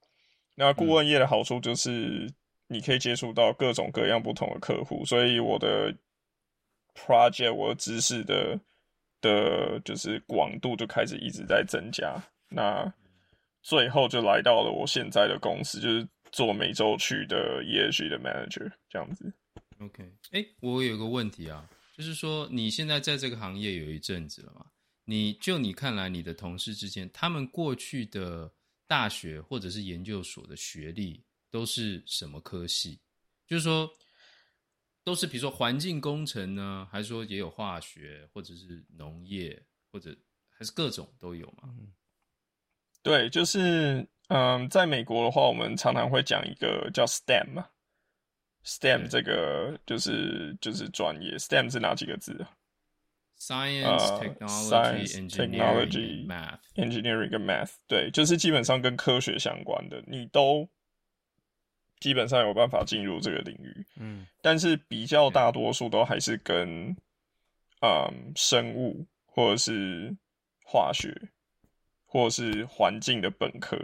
[0.54, 2.32] 那顾问业的好处就是，
[2.68, 5.92] 你可以接触到各种各样不同的客户，所以我的
[6.94, 8.56] project，我的知识的
[9.20, 12.16] 的，就是广度就开始一直在增加。
[12.50, 12.94] 那
[13.64, 19.34] 最后就来到了我现在的公司，就是做美洲区的 ESG 的 manager，这样子。
[19.80, 24.68] OK，哎、欸，我有个问题啊，就是说你现在在这个行业有一阵子了吗？
[25.10, 28.52] 你就你看来，你的同事之间，他们过去的
[28.86, 33.00] 大学或者是研究所的学历都是什么科系？
[33.48, 33.90] 就是说，
[35.06, 40.14] 都是比如说环境工程呢，还是说也有化学，或者是农业，或者
[40.50, 41.74] 还是各种都有吗？
[43.02, 47.66] 对，就是嗯，在美国的话，我们常常会讲一个叫 STEM 嘛
[48.66, 52.52] ，STEM 这个就是就是专业，STEM 是哪几个字啊
[53.40, 60.68] ？Science, technology, uh, engineering, math, engineering 跟 math，对，就是基本上跟科学相关的，你都
[62.00, 63.86] 基本上有办法进入这个领域。
[63.98, 66.96] 嗯，但是比较大多数都还是跟
[67.82, 70.16] 嗯生物或者是
[70.66, 71.16] 化学
[72.06, 73.78] 或者是环境的本科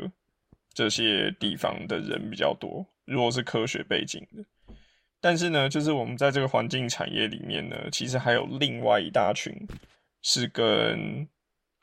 [0.74, 2.86] 这些地方的人比较多。
[3.06, 4.44] 如果是科学背景的。
[5.24, 9.56] 但是呢，就是我们在这个环境产业里面呢，其实还有另外一大群
[10.22, 11.26] 是跟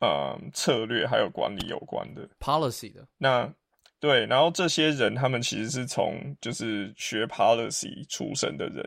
[0.00, 3.08] 呃策略还有管理有关的 policy 的。
[3.16, 3.50] 那
[3.98, 8.84] 对，然后这些人他们其实是从就是学 policy 出身的人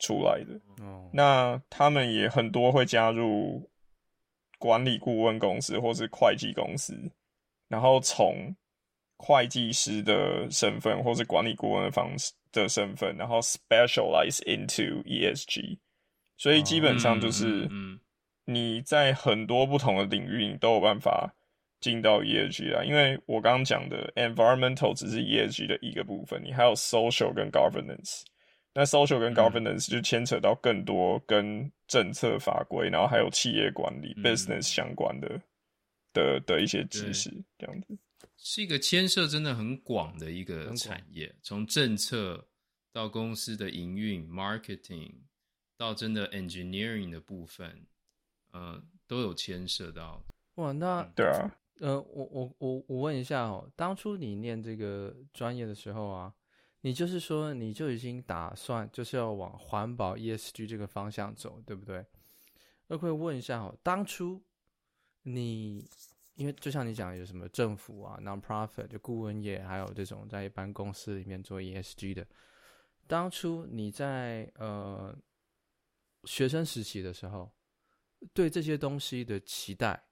[0.00, 0.84] 出来的。
[0.84, 3.70] 哦，那他们也很多会加入
[4.58, 6.98] 管理顾问公司或是会计公司，
[7.68, 8.52] 然后从
[9.22, 12.32] 会计师的身份或是管理顾问的方式。
[12.54, 15.78] 的身份，然后 specialize into ESG，
[16.36, 17.66] 所以基本上就是
[18.44, 21.34] 你在很多不同的领域，你都有办法
[21.80, 22.84] 进到 ESG 啦。
[22.84, 28.20] 因为我刚刚讲的 environmental 只是 ESG 的一个部分，你还有 social 跟 governance。
[28.74, 35.40] 那 social 跟 governance 就牵扯到更多跟政策法规，然后还有企业管理 business 相关的
[36.12, 37.96] 的的一些知识，这样子。
[38.44, 42.48] 是一个牵涉真的很广的一个产业，从政策
[42.90, 45.12] 到公司的营运、marketing，
[45.76, 47.86] 到真的 engineering 的部分，
[48.50, 50.20] 呃，都有牵涉到。
[50.56, 56.34] 哇，那对啊，呃，我我我我问一下哦，当初你念这个专业的时候啊，
[56.80, 62.04] 你就是说你就已经打算就是要往环保 ESG 这个方向走，对不对？
[62.88, 64.42] 那可以问一下哦，当初
[65.22, 65.88] 你。
[66.34, 72.26] 因为就像你讲，有什么政府啊、non-profit 就顾问业，还有这种在一般公司里面做 ESG 的。
[73.06, 75.14] 当初你在呃
[76.24, 77.52] 学生时期的时候，
[78.32, 80.02] 对这些东西的期待，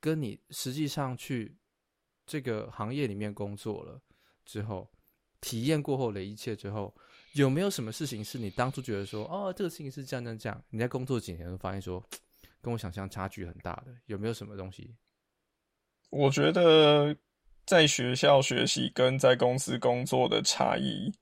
[0.00, 1.56] 跟你实际上去
[2.26, 4.02] 这个行业里面工作了
[4.44, 4.90] 之后，
[5.40, 6.94] 体验过后的一切之后，
[7.34, 12.04] 有没有什么事情是你当初觉得说，哦，这个事情是这样这样这样，你在工作几年发现说，
[12.60, 14.94] 跟我想象差距很大的，有没有什么东西？
[16.10, 17.16] 我觉得
[17.64, 21.12] 在学校学习跟在公司工作的差异，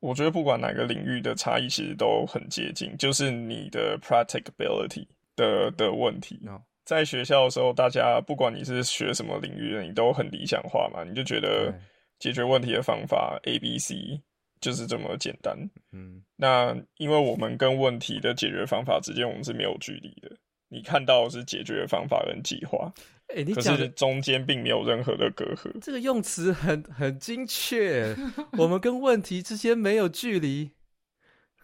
[0.00, 6.38] 我觉得不管哪个领域的差异，其实都很接近，就是你的 practicability 的的问题。
[6.42, 6.60] No.
[6.84, 11.72] 在学校的时候，大家不管你是学什么领域的，你都很理想化嘛，你就觉得
[12.18, 14.20] 解决问题的方法 A、B、C。
[14.60, 15.58] 就是这么简单。
[15.90, 20.30] 嗯，那因为我们跟问题的解决方法之间，我们是没有距离的。
[20.68, 22.92] 你看到的是解决的方法跟计划，
[23.34, 25.70] 哎，你讲的中间并没有任何的隔阂。
[25.80, 28.14] 这个用词很很精确。
[28.58, 30.70] 我们跟问题之间没有距离。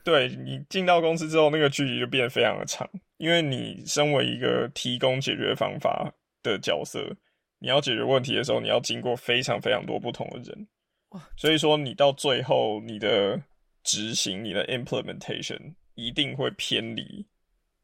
[0.05, 6.11] 对，你进到公司之后，那个距离就变得非常的长，因为你身为一个提供解决方法
[6.43, 7.15] 的角色，
[7.59, 10.67] 你要解决问题的时候，你要经过非常非常多不同的人。
[11.37, 13.39] 所以说，你到最后，你的
[13.83, 17.27] 执行、你的 implementation 一定会偏离。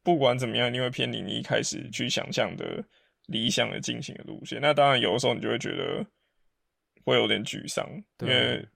[0.02, 2.84] 不管怎么样，一定会偏离你一开始去想象的
[3.26, 4.60] 理想的进行的路线。
[4.60, 6.04] 那当然，有的时候你就会觉得
[7.04, 7.88] 会有点沮丧，
[8.20, 8.66] 因为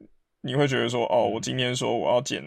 [0.40, 2.42] 你会觉得说，哦，我今天说我要减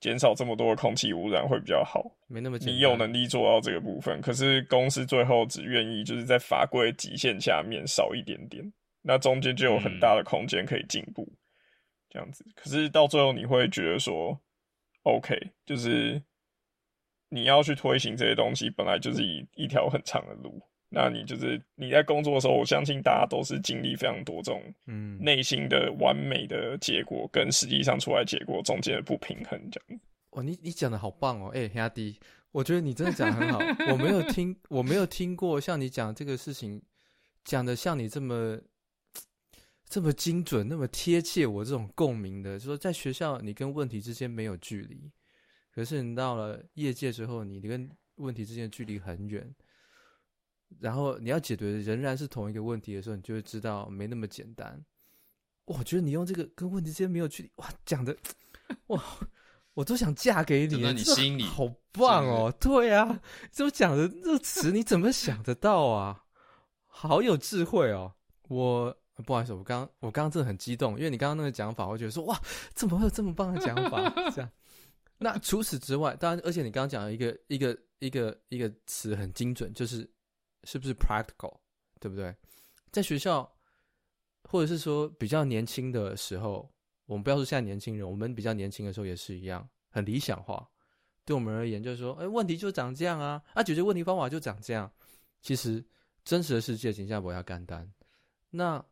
[0.00, 8.64] 减少这么多的空气污染会比较好，没那么你有能力做到这个部分，可是公司最后只愿意就是在法规极限下面少一点点。
[9.00, 11.38] 那中间就有很大的空间可以进步，嗯，
[12.10, 12.44] 这样子。
[12.54, 14.38] 可是到最后你会觉得说
[15.04, 16.20] ，OK，就是
[17.28, 20.60] 你要去推行这些东西，本来就是一一条很长的路。
[20.88, 30.00] 那你就是你在工作的时候，我相信大家都是经历非常多这种，嗯，内心的完美的结果跟实际上出来结果中间的不平衡，这样。
[30.30, 32.18] 哦，你你讲的好棒哦，哎，兄弟，
[32.52, 33.58] 我觉得你真的讲的很好。
[33.92, 36.82] 我没有听，我没有听过像你讲这个事情
[37.44, 38.58] 讲的像你这么。
[39.90, 45.10] 这么精准，那么贴切，我这种共鸣的，就是说在学校你跟问题之间没有距离，
[45.72, 49.50] 可是你到了业界之后，你跟问题之间的距离很远，
[50.80, 54.84] 然后你要解决的仍然是同一个问题的时候，你就会知道没那么简单。
[55.64, 58.16] 我觉得你用这个跟问题之间没有距离，哇，讲的
[58.88, 59.02] 哇，
[59.74, 62.52] 我都想嫁给你，你心里好棒哦！
[62.58, 66.24] 对啊，这么讲的这个词你怎么想得到啊？
[66.86, 68.14] 好有智慧哦，
[68.48, 68.96] 我。
[69.26, 72.40] 不好意思，我刚我刚刚真的很激动，因为你刚刚那个讲法，我觉得说哇，
[72.72, 74.08] 怎么会有这么棒的讲法？
[74.30, 74.48] 这样。
[75.18, 80.08] 那除此之外，当然，而且你刚刚讲的一个一个一个一个词很精准，就是
[80.68, 81.58] 是不是 practical，
[81.98, 82.36] 对不对？
[82.92, 83.50] 在学校，
[84.42, 86.70] 或者是说比较年轻的时候，
[87.06, 90.68] 我们不要说现在年轻人，我们比较年轻的时候也是一样，很理想化。
[91.24, 94.92] 对我们而言，就是说，哎，问题就长这样啊，啊，解决问题方法就长这样。
[95.40, 95.82] 其实
[96.22, 97.90] 真实的世界，请下不要干单。
[98.50, 98.84] 那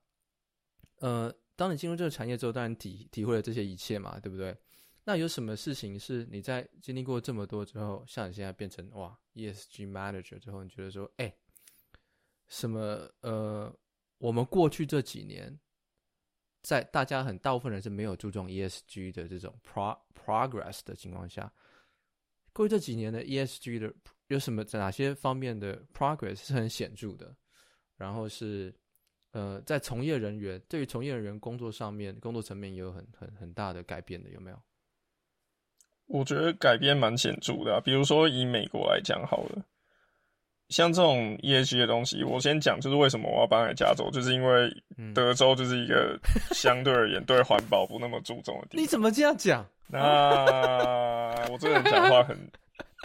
[1.00, 4.56] 呃，当你进入这个产业之后，当然体体会了这些一切嘛，对不对？
[5.04, 11.32] 那有什么事情是你在经历过这么多之后，像你现在变成哇 ESG manager 之后，你觉得说，哎，
[12.48, 13.72] 什么呃，
[14.18, 15.59] 我们过去这几年，
[16.62, 21.52] 在大家很大部分人是没有注重 ESG 的这种 pro progress 的情况下，
[22.52, 23.92] 过去这几年的 ESG 的
[24.28, 27.37] 有什么在哪些方面的 progress 是很显著的，
[27.96, 28.74] 然后是。
[29.32, 34.59] 呃，在从业人员对于从业人员工作上面，工作层面也有很很很大的改变的，有没有？
[36.06, 37.80] 我觉得改变蛮显著的啊。
[37.85, 39.66] 比如说以美国来讲好了，
[40.68, 44.70] 像这种 ESG 的东西，我先讲就是为什么我要搬来加州，就是因为
[45.14, 46.18] 德州就是一个
[46.52, 48.83] 相对而言对环保不那么注重的地方。
[48.83, 49.64] 你怎么这样讲？
[49.88, 52.37] 那我这个人讲话很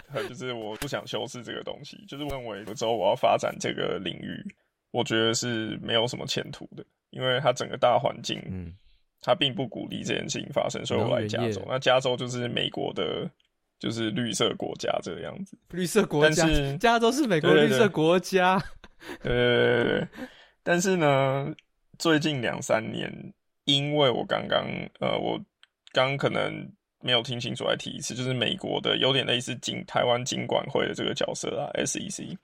[0.08, 4.44] 很就是我不想修饰这个东西，就是认为德州我要发展这个领域。
[4.90, 8.74] 我觉得是没有什么前途的，因为它整个大环境，嗯，
[9.22, 11.64] 它并不鼓励这件事情发生，所以我来加州。
[11.66, 13.26] 那加州就是美国的，
[13.82, 15.58] 就是绿色国家这个样子。
[15.70, 18.56] 绿色国家，但是加州是美国绿色国家。
[19.24, 20.08] 对对对对。
[20.62, 21.52] 但是呢，
[21.98, 23.12] 最近两三年，
[23.64, 24.64] 因为我刚刚
[25.00, 25.36] 呃，我
[25.92, 32.38] 刚可能没有听清楚，来提一次，就是美国的有点类似金台湾金管会的这个角色啊，SEC。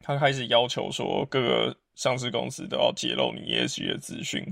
[0.00, 4.42] 他开始要求说，各个上市公司都要揭露你 ESG 的资讯，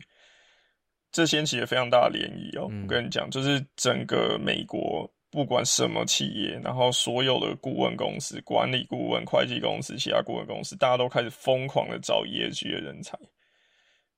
[1.11, 2.69] 这掀起了非常大的涟漪哦。
[2.83, 13.19] 我跟你讲，就是整个美国不管什么企业，然后所有的顾问公司、管理顾问、会计公司、其他顾问公司，大家都开始疯狂的找 ESG 的人才。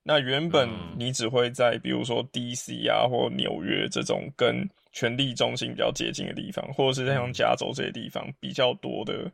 [0.03, 9.31] 那原本你只会在比如说 DC 啊，或纽约这种跟权力中心比较接近的地方，或者是像加州这些地方比较多的。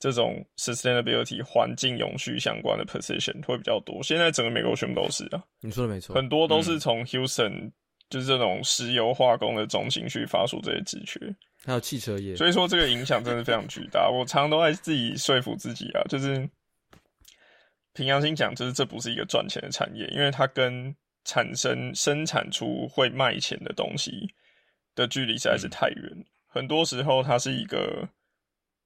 [0.00, 4.00] 这种 sustainability 环境永续相关的 position 会比较多。
[4.00, 7.72] 现在整个美国全部都是啊，你说的没错，很多都是从 Houston
[8.10, 11.18] 就是这种石油化工的中心去发出这些职缺，
[11.64, 12.34] 还有汽车业。
[12.36, 14.08] 所以说这个影响真的非常巨大。
[14.08, 16.48] 我常常都在自己说服自己啊，就是
[17.92, 20.94] 凭良心讲，就是这不是一个赚钱的产业，因为它跟
[21.24, 24.28] 产生生产出会卖钱的东西
[24.94, 26.10] 的距离实在是太远。
[26.14, 26.24] 嗯。
[26.46, 28.08] 很多时候，它是一个。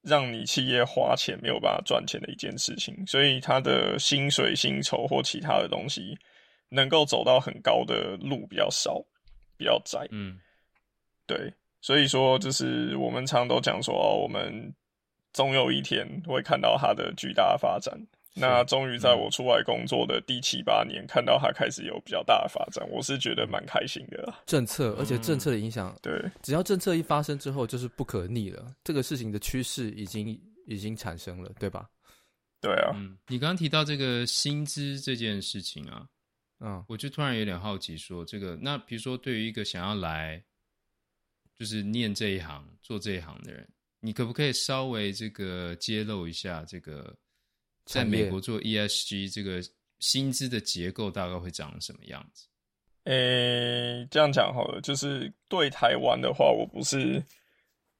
[0.05, 6.19] 让你企业花钱没有办法赚钱的一件事情，所以它的薪水、薪酬或其他的东西，
[6.71, 9.01] 能够走到很高的路比较少，
[9.63, 10.05] 比较窄。
[10.11, 10.37] 嗯，
[11.25, 14.75] 对，所以说就是我们常常都讲说，哦，我们
[15.33, 17.97] 总有一天会看到它的巨大的发展。
[18.35, 24.33] 那终于在我出来工作的第七八年，看到它开始有比较大的发展，我是觉得蛮开心的。
[24.47, 28.75] 政策，而且政策的影响，对，只要政策一发生之后，就是不可逆了。
[28.83, 30.29] 这个事情的趋势已经
[30.67, 31.87] 已经产生了，对吧？
[32.63, 32.93] 对啊。
[32.95, 36.07] 嗯，你刚刚提到这个薪资这件事情啊，
[36.65, 40.43] 嗯，我就突然有点好奇，说这个，那比如说对于一个想要来
[41.59, 43.69] 就是念这一行、做这一行的人，
[44.01, 47.17] 你可不可以稍微这个揭露一下这个？
[47.85, 49.61] 在美国做 ESG 这个
[49.99, 52.47] 薪资的结构大概会长什么样子？
[53.07, 57.21] 诶、欸，这样讲好了，就是对台湾的话，我不是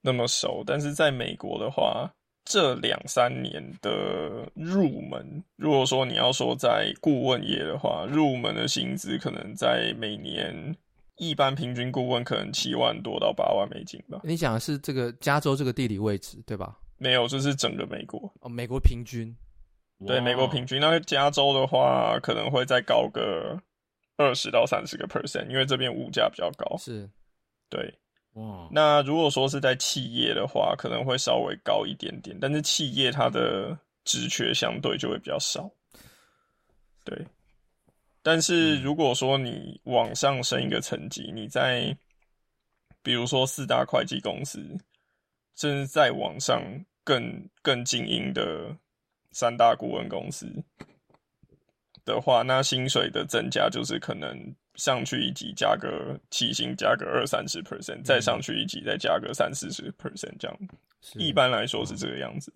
[0.01, 2.09] 那么熟，但是在美国的话，
[2.45, 10.77] 这两三年的入门，如果说你要说在顾问业的话，入门的薪资可能在每年
[11.19, 14.21] 一般平均顾问可能七万多到八万美金吧。
[14.25, 16.77] 你讲的是这个加州这个地理位置对吧？
[16.99, 19.35] 没有，就是整个美国哦，美国平均。
[20.05, 23.57] 对美国平均，那加州的话可能会再高个
[24.17, 26.77] 二十到三十个 percent，因为这边物价比较高。
[26.77, 27.09] 是，
[27.71, 27.95] 对，
[28.35, 28.69] 哇。
[28.71, 35.71] 那如果说是在企业的话，可能会稍微高一点点，但是企业它的职缺相对就会比较少。
[37.05, 37.27] 对，
[38.23, 41.97] 但是如果说你往上升一个层级，你在
[43.03, 44.59] 比如说四大会计公司，
[45.57, 46.63] 甚至再往上
[47.05, 48.77] 更更精英的。
[49.35, 50.47] 三大顾问公司
[52.05, 60.59] 的话，那薪水的增加就是可能上去一级加个起薪加个二三十 percent，再上去一级再加个三四十 percent 这样。
[61.15, 62.53] 一般来说是这个样子。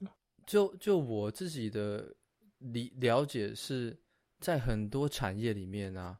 [0.47, 2.15] 就就我自己的
[2.59, 3.97] 理了解是
[4.39, 6.19] 在很多产业里面啊，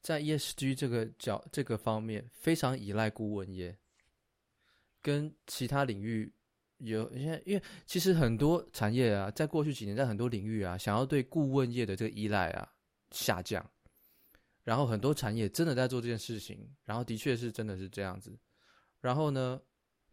[0.00, 3.76] 在 ESG 这个角这个方面非常依赖顾问业，
[5.02, 6.32] 跟其他领域。
[6.78, 12.72] 有，因为因为其实很多产业啊，在过去几年，在很多领域啊，想要对顾问业的这个依赖啊
[13.10, 13.68] 下降，
[14.68, 18.38] 然后很多产业真的在做这件事情，然后的确是真的是这样子。
[19.00, 19.58] 然后呢，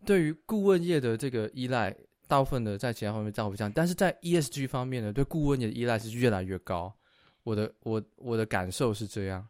[0.06, 1.94] 对于顾问业的这个依赖，
[2.26, 6.96] 大部分的在其他方面照不降，但是在 ESG 方面呢，对顾问业的依赖是越来越高。
[7.44, 9.46] 我的我我的感受是这样。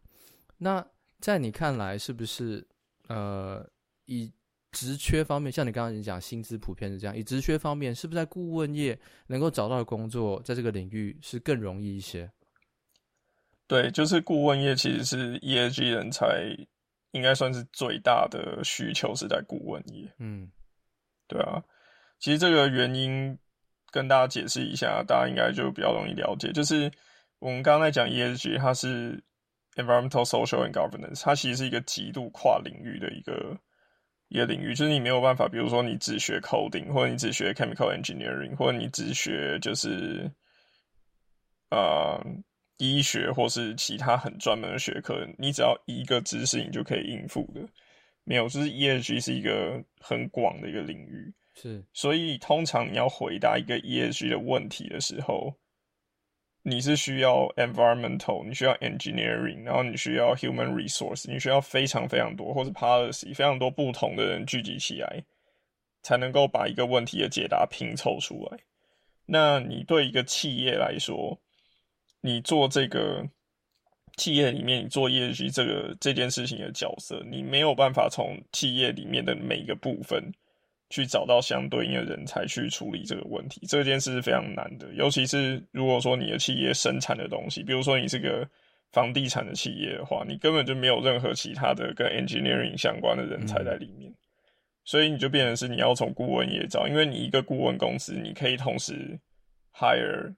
[0.57, 0.83] 那
[1.19, 2.67] 在你看来，是不是
[3.07, 3.63] 呃
[4.05, 4.31] 以？
[4.71, 7.15] 职缺方面，像你刚刚讲，薪资普遍是这样。
[7.15, 12.29] 以职缺方面，是不是在顾问业能够找到的工作，在这个领域是更容易一些？
[13.67, 16.45] 对，就是顾问业其实是 ESG 人才
[17.11, 20.11] 应该算是最大的需求是在顾问业。
[20.19, 20.49] 嗯，
[21.27, 21.63] 对啊。
[22.19, 23.37] 其实这个原因
[23.91, 26.51] 跟大家解释一下，大家应该就比较容易了解。
[26.51, 26.91] 就是
[27.39, 29.23] 我们刚刚在讲 ESG，它是
[29.75, 33.57] Environmental, Social and Governance，它其实是一个极度跨领域的一个。
[34.27, 40.29] 一个领域就是你没有办法，比如说你只学 coding，或者你只学 chemical engineering，或者你只学就是
[41.69, 42.19] 呃
[42.77, 47.61] 医学或是其他很专门的学科，你只要一个知识你就可以应付的。
[48.23, 51.83] 没有，就是 ESG 是一个很广的一个领域，是。
[51.93, 55.53] 所以通常你要回答一个 ESG 的问题的时候。
[56.67, 65.23] 你是需要 environmental，你需要 engineering，然后你需要 human resource，你需要非常非常多，或是 policy 非常多不同的人聚集起来，
[66.01, 68.57] 才能够把一个问题的解答拼凑出来。
[69.27, 71.39] 那你对一个企业来说，
[72.25, 73.23] 你做这个
[74.17, 80.31] 企业里面，你做业绩这个这件事情的角色，你没有办法从企业里面的每一个部分。
[80.91, 84.87] 去找到相对应的人才去处理这个问题，这件事是非常难的。
[84.93, 88.47] 尤其是如果说你的企业生产的东西，比如说你是个
[88.91, 94.13] 房地产的企业的话，你根本就没有任何其他的跟 engineering 相关的人才在里面，
[94.83, 99.19] 所以你就变成是你要从顾问业找，因为你一个顾问公司，你可以同时
[99.73, 100.35] hire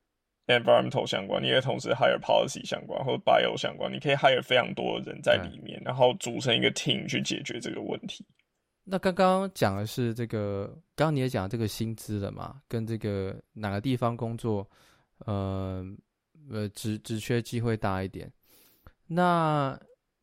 [0.48, 8.26] environmental 相关，你也同时 hire policy 相关或者 bio 相关，你可以 hire 非常多的人在里面，然后组成一个 team 去解决这个问题。
[8.90, 12.62] 那刚刚讲的是这个，刚刚你也讲这个薪资了嘛？
[12.70, 14.66] 跟这个哪个地方工作，
[15.26, 15.86] 呃
[16.50, 18.32] 呃，职职缺机会大一点。
[19.08, 19.78] 那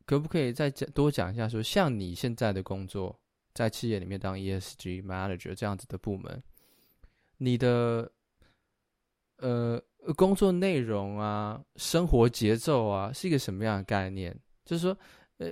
[0.07, 3.19] 可不可以再讲多讲一下说，说像你现在的工作，
[3.53, 6.41] 在企业里面当 ESG manager 这样子的部门，
[7.37, 8.11] 你的
[9.37, 9.79] 呃
[10.13, 14.35] 工作内容啊，生活节奏啊，是一个什么样的概念？
[14.63, 14.97] 就是说，
[15.37, 15.49] 呃，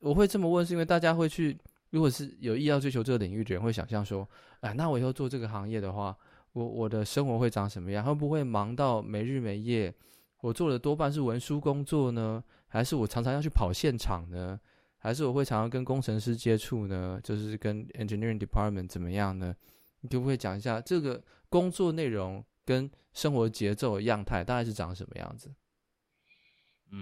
[0.00, 1.56] 我会这么问，是因为大家会去，
[1.90, 4.28] 如果是有意要追求这个领域的人，会想象说，
[4.60, 6.16] 哎，那我以后做这个行业的话，
[6.52, 8.04] 我我的生活会长什么样？
[8.04, 9.94] 会不会忙到没日没夜？
[10.40, 14.58] 我做的多半是文书工作呢，还是我常常要去跑现场呢？
[14.98, 17.20] 还是我会常常跟工程师接触呢？
[17.22, 19.54] 就是跟 engineering department 怎么样呢？
[20.00, 25.50] 你可不可以讲一下这个工作内容跟生活节奏的样态大概是长什么样子？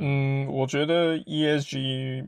[0.01, 2.27] 嗯，我觉得 ESG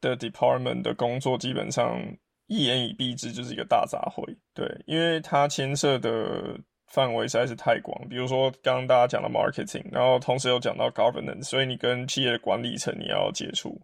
[0.00, 1.98] 的 department 的工作基本上
[2.46, 6.56] 一言以蔽之就是一个大杂烩，对，因为它牵涉的
[6.86, 8.08] 范围实在是太广。
[8.08, 13.80] 比如说刚刚大家讲的 marketing，然后同时又讲到 governance，所以你跟企业的管理层你要接触，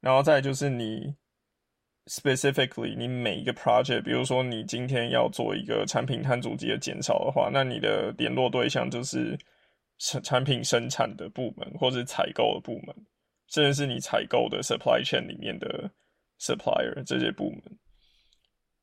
[0.00, 1.14] 然后再就是你
[2.06, 9.38] specifically 你每一个 project，比如说你今天要做一个产品碳足迹的减少的话，那你的联络对象就是。
[10.02, 12.96] 产产品生产的部门，或是采购的部门，
[13.48, 15.90] 甚至是你采购的 supply chain 里面的
[16.40, 17.62] supplier 这些部门。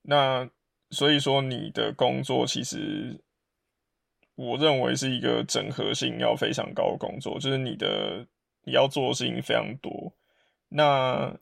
[0.03, 0.47] 那
[0.91, 3.19] 所以说，你的工作其实
[4.35, 8.23] 我认为是一个整合性要非常高的工作，就是你的
[8.63, 10.15] 你要做的事情非常多。
[10.69, 11.35] 那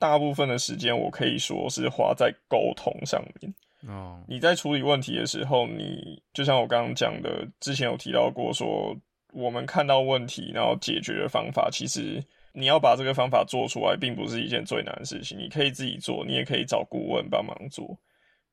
[0.00, 3.54] 大部分的时间，我可以说是花在沟通上面。
[3.86, 8.96] 哦，你在处理问题的时候，你就像我刚刚讲的，之前有提到过，说
[9.32, 12.22] 我们看到问题，然后解决的方法，其实
[12.52, 15.38] 你要把这个方法做出来，并不是一件最难的事情。
[15.38, 17.94] 你可以自己做，你也可以找顾问帮忙做，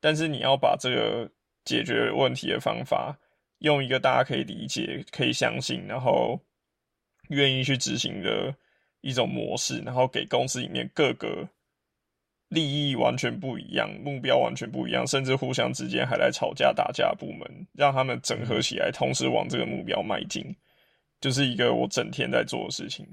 [0.01, 1.29] 但是你要把这个
[1.63, 3.17] 解决问题的方法，
[3.59, 6.39] 用一个大家可以理解、可以相信，然后
[7.29, 8.53] 愿意去执行的
[9.07, 11.47] 一种模式，然后给公司里面各个。
[12.49, 20.55] 利益完全不一样，目标完全不一样，甚至互相之间还在吵架打架的部门，让他们整合起来，同时往这个目标迈进，
[21.19, 23.05] 就是一个我整天在做的事情，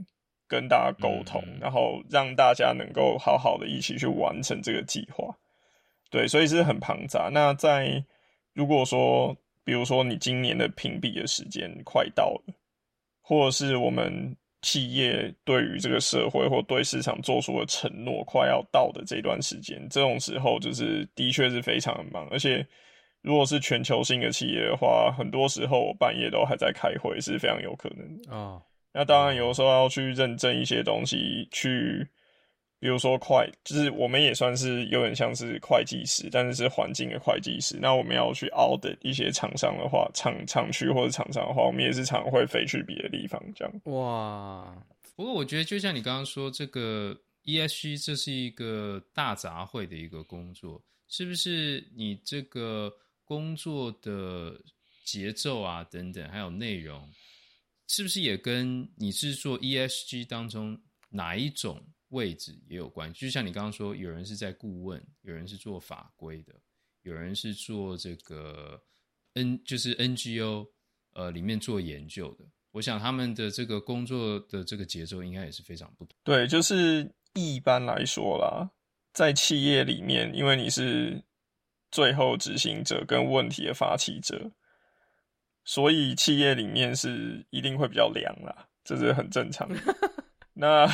[0.47, 5.37] 跟大家沟通，然后让大家能够好好的一起去完成这个计划。
[6.13, 7.29] 对，所以是很庞杂。
[7.29, 8.05] 那在
[8.53, 12.55] 如果说，比如说你今年的评比的时间快到了，
[13.21, 14.37] 或者是我们。
[14.65, 22.67] 企业对于这个社会或对市场做出的承诺快要到的这段时间，这种时候就是的确是非常的忙，而且
[23.21, 28.35] 如果是全球性的企业的话，很多时候我半夜都还在开会，是非常有可能的。
[28.35, 28.63] 哦，
[28.93, 32.09] 那当然有时候要去认证一些东西，去。
[32.85, 37.79] 比如说会，就是我们也算是有点像是会计师，但是是环境的会计师。
[37.81, 43.73] 那我们要去 audit 一些厂商的话，厂厂区或者厂商的话，我们也是常会飞去别的地方这样。
[43.85, 44.77] 哇，
[45.17, 50.79] 不过我觉得就像你刚刚说，这个 ESG 这是一个大杂烩的一个工作，
[51.09, 51.83] 是不是？
[51.97, 52.93] 你这个
[53.25, 54.61] 工作的
[55.07, 57.09] 节奏啊等等，还有内容，
[57.89, 60.79] 是不是也跟你是做 ESG 当中
[61.09, 61.83] 哪一种？
[62.15, 66.55] 位置也有关系，就像你刚刚说，有人是在顾问，有人是做法规的，
[67.03, 68.81] 有人是做这个
[69.35, 70.69] N 就是 NGO
[71.13, 72.45] 呃里面做研究的。
[72.71, 76.17] 我想他们的这个工作的这个节奏应该也是非常不同。
[76.25, 78.71] 对，就是一般来说啦，
[79.13, 81.23] 在企业里面，因为你是
[81.91, 84.51] 最后执行者跟问题的发起者，
[85.65, 89.79] 所以企业里面是一定会比较凉啦，这是很正常的。
[90.57, 90.87] 那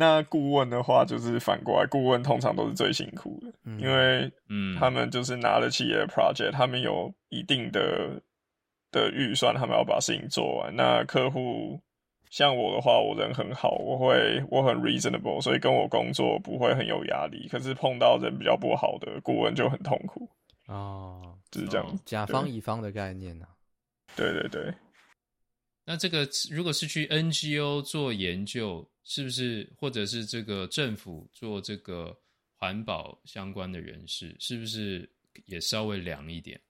[0.00, 8.18] 那顾问的话，就是反过来，顾问通常都是最辛苦的，嗯、因为嗯，他们就是拿了企业的 project，他们有一定的
[8.90, 10.74] 的预算，他们要把事情做完。
[10.74, 11.78] 那客户
[12.30, 17.46] 像我的话，我人很好，我会我很 reasonable，所以跟我工作不会很有压力。
[17.48, 20.26] 可是碰到人比较不好的顾问就很痛苦
[20.66, 23.52] 哦，就是这样，哦、甲方乙方的概念呢、啊？
[24.16, 24.72] 对对对。
[25.84, 32.16] 那这个如果是去 NGO 做研究，是不是或者是这个政府做这个
[32.56, 35.10] 环保相关的人士，是不是
[35.46, 36.60] 也稍微凉一点？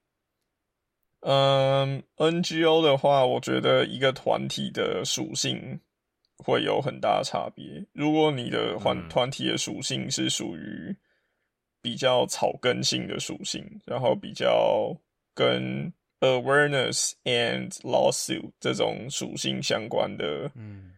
[1.21, 5.79] 嗯，NGO 的话，我觉得一个团体的属性
[6.39, 7.85] 会有很大差别。
[7.93, 10.97] 如果你的团团体的属性是属于
[11.83, 14.97] 比较草根性的属性，然后比较
[15.35, 20.93] 跟 Awareness and lawsuit 这种属性相关的，嗯，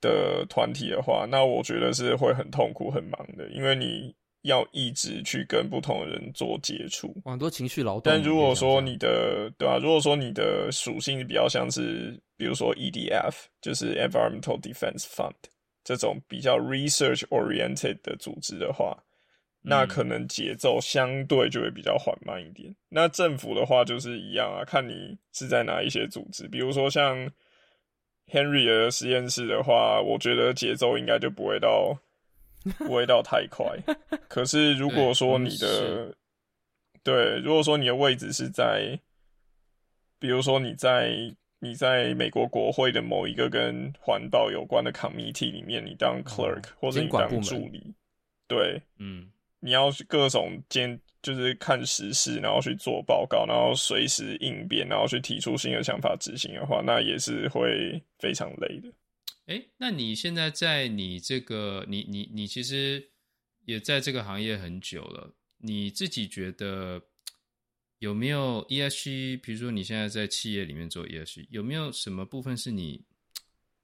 [0.00, 8.02] 的团体的话，那我觉得是会很痛苦、很忙的，因为你要一直去跟不同的人做接触，很多情绪劳动。
[8.04, 9.78] 但如果说你的对吧、啊？
[9.78, 15.34] 如果说你的属性比较像是，比如说 EDF，就是 Environmental Defense Fund
[15.84, 18.96] 这种比较 research oriented 的组织的话，
[19.60, 22.70] 那可能节奏相对就会比较缓慢一点。
[22.70, 27.30] 嗯、那政府的话就是一样啊，看你是在哪一些组织，比如说像
[28.30, 31.98] Henry 的实验室的话，我觉得节奏应该就不会到。
[32.76, 33.64] 不会到太快，
[34.28, 36.14] 可是如果说你的
[37.02, 39.00] 对，对，如果说你的位置是在，
[40.18, 47.94] 比如说你在你在美国国会的某一个跟环保有关的 committee 里面，你当 clerk、嗯、或者你当助理，
[48.46, 58.92] 对，嗯，你要去各种监，就是看时事，然后去做报告，然后随时应变，然后去提出新的想法执行的话，那也是会非常累的。
[59.46, 63.10] 哎，那你现在在你这个，你你你其实
[63.64, 67.02] 也在这个行业很久了，你自己觉得
[67.98, 69.40] 有没有 ESG？
[69.40, 73.04] 比如说你现在在企业里面做 ESG，有没有什么部分是你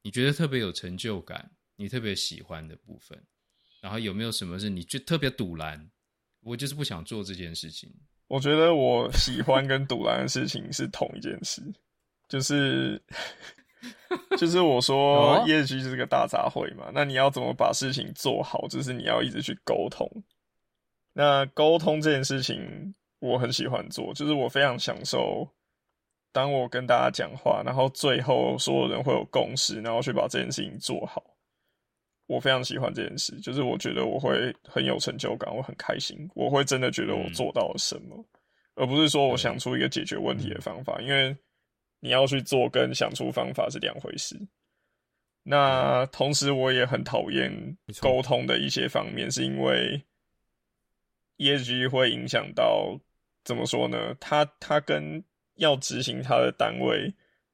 [0.03, 3.23] 你觉得特别有成就感，你特别喜欢的部分？
[3.87, 5.89] 然后有没有什么是你就特别堵拦？
[6.43, 7.89] 我就是不想做这件事情。
[8.27, 11.63] 我觉得我喜欢跟堵拦的事情是同一件事，
[12.29, 13.01] 就是。
[14.37, 18.67] 就是我说 业绩是个大杂烩嘛，那你要怎么把事情做好？
[18.67, 20.11] 就是你要一直去沟通。
[21.13, 25.49] 那沟通这件事情，我很喜欢做，就是我非常享受，
[26.33, 31.36] 当我跟大家讲话，然后最后所有人会有共识，然后去把这件事情做好。
[32.27, 38.25] 我非常喜欢这件事，就是我觉得我会很有成就感，我很开心，我会真的觉得我做到了什么，
[38.75, 41.37] 而不是说我想出一个解决问题的方法，因为。
[42.01, 44.39] 你要去做跟想出方法是两回事。
[45.43, 47.51] 那同时我也很讨厌
[48.01, 50.01] 沟通的一些方面，是因为
[51.39, 52.97] ESG 会影响到
[53.45, 54.15] 怎么说呢？
[54.21, 55.25] 他他跟
[55.55, 57.13] 要执行他的单位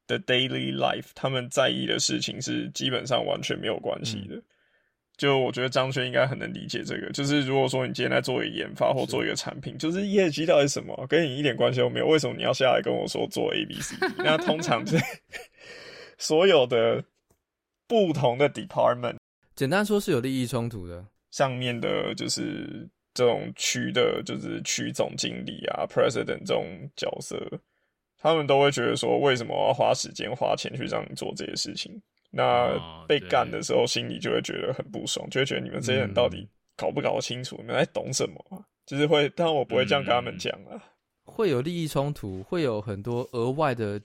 [0.09, 4.43] 的 daily life，他们在意的事情是基本上完全没有关系的。
[5.17, 13.95] 就我觉得张轩应该很能理解这个，就是如果说你今天在做一个研发或做一个产品，是就是 ESG 到底什么，跟你一点关系都没有，为什么你要下来跟我说做 A B C？
[14.19, 14.97] 那通常是
[16.19, 17.05] 所有的
[17.87, 19.17] 不同的 department，
[19.55, 21.07] 简单说是有利益冲突的。
[21.31, 27.39] 上面的就是这种区的，就是区总经理啊，president 这种角色，
[28.19, 32.03] 他们都会觉得说，为什么我要花时间花钱去让你做这些事情？
[32.35, 37.57] 那被干的时候，心里就会觉得很不爽，就会觉得你们这些人到底搞不搞得清楚？
[37.59, 38.64] 你们在懂什么？
[38.87, 40.83] 就是会，但我不会这样跟他们讲啊。
[41.24, 44.01] 会有利益冲突，会有很多额外的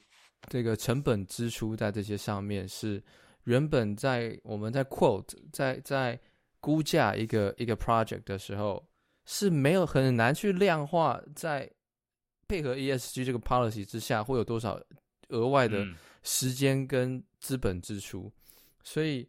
[0.49, 3.01] 这个成本支出在这些上面，是
[3.45, 6.19] 原本在我们在 quote 在在
[6.59, 8.85] 估价一个一个 project 的时候
[9.25, 11.69] 是没有很难去量化，在
[12.47, 14.79] 配合 ESG 这个 policy 之下会有多少
[15.29, 15.85] 额外的
[16.27, 17.23] 时间跟。
[17.39, 18.33] 资本支出，
[18.83, 19.25] 所以，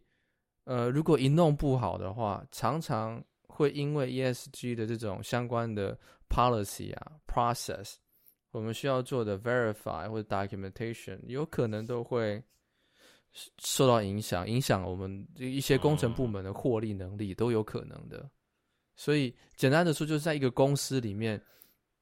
[0.63, 5.97] 呃，如果一弄不好的话，常常会因为 ESG 的这种相关的
[6.27, 7.93] policy 啊、process，
[8.49, 12.43] 我们需要做的 verify 或者 documentation，有可能都会
[13.59, 18.27] 受到影响，影响我们一些工程部门的获利能力都有可能的。
[18.95, 21.39] 所以，简单的说，就是在一个公司里面，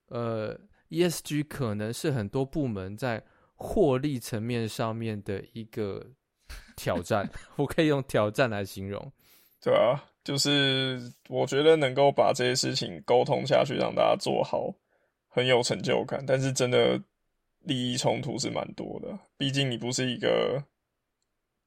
[0.08, 0.58] 呃
[0.90, 3.22] ，ESG 可能是很多部门在。
[3.58, 6.06] 获利层面上面的一个
[6.76, 9.12] 挑战， 我可以用挑战来形容。
[9.60, 14.72] 对啊，就是我觉得能够把这些事情沟通下去，让大家做好，
[15.28, 16.24] 很有成就感。
[16.26, 17.02] 但是真的
[17.62, 20.64] 利益冲突是蛮多的，毕竟你不是一个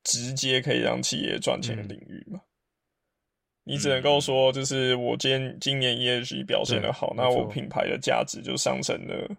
[0.05, 2.39] 直接可以让企业赚钱的领域嘛。
[2.39, 2.47] 嗯、
[3.65, 9.37] 你只能够说，就是我今天今年 ESG 表现的好，那我品牌的价值就上升了。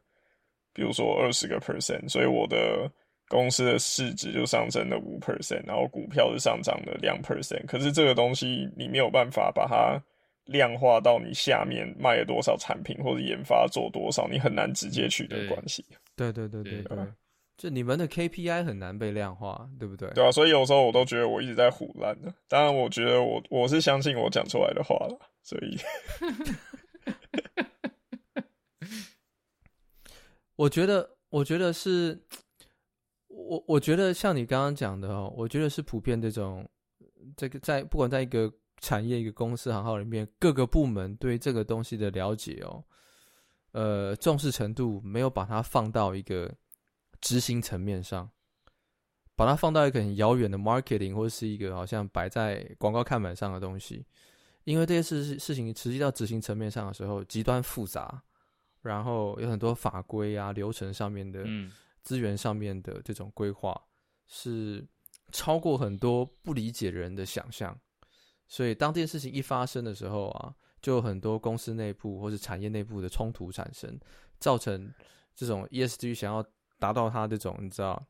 [0.74, 2.90] 比如说二十个 percent，所以我的
[3.28, 7.66] 公司的市值就上升了五 percent，然后股票是上涨了两 percent。
[7.66, 10.02] 可是这个东西你没有办法把它
[10.46, 15.86] 量化到你下面卖了多少产品或者研发做多少，你很难直接取得关系。
[16.16, 16.98] 对对对对对，
[17.58, 20.10] 就你们的 KPI 很难被量化，对不对？
[20.10, 22.34] 对啊，所以有时候我都觉得我一直在胡乱的。
[22.50, 25.78] 当然，我觉得我我是相信我讲出来的话了，所以。
[30.62, 32.24] 我觉得，我觉得是，
[33.30, 36.70] 我我觉得像你刚刚讲的哦，我觉得是普遍这种，
[37.36, 42.84] 这个在不管在一个产业、一个公司行号里面，各个部门对这个东西的了解哦，
[43.72, 46.54] 呃，重视程度没有把它放到一个
[47.22, 48.30] 执行层面上，
[49.36, 54.06] 把它放到一个很遥远的 marketing 或是一个好像摆在广告看板上的东西，
[54.66, 58.22] 因为这些事事情实际到执行层面上的时候，极端复杂，
[58.82, 61.46] 然后有很多法规啊、流程上面的、
[62.02, 63.80] 资源上面的这种规划，
[64.28, 64.86] 是
[65.32, 67.78] 超过很多不理解人的想象。
[68.48, 74.00] 所以当这件事情一发生的时候啊，就有很多公司内部或是产业内部的冲突产生，
[74.40, 74.94] 造成
[75.36, 76.46] 这种 ESG 想要
[76.80, 78.04] 达到它这种你知道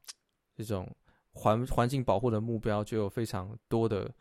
[0.55, 0.89] 这种
[1.33, 4.11] 环环境保护的目标，就有非常多的。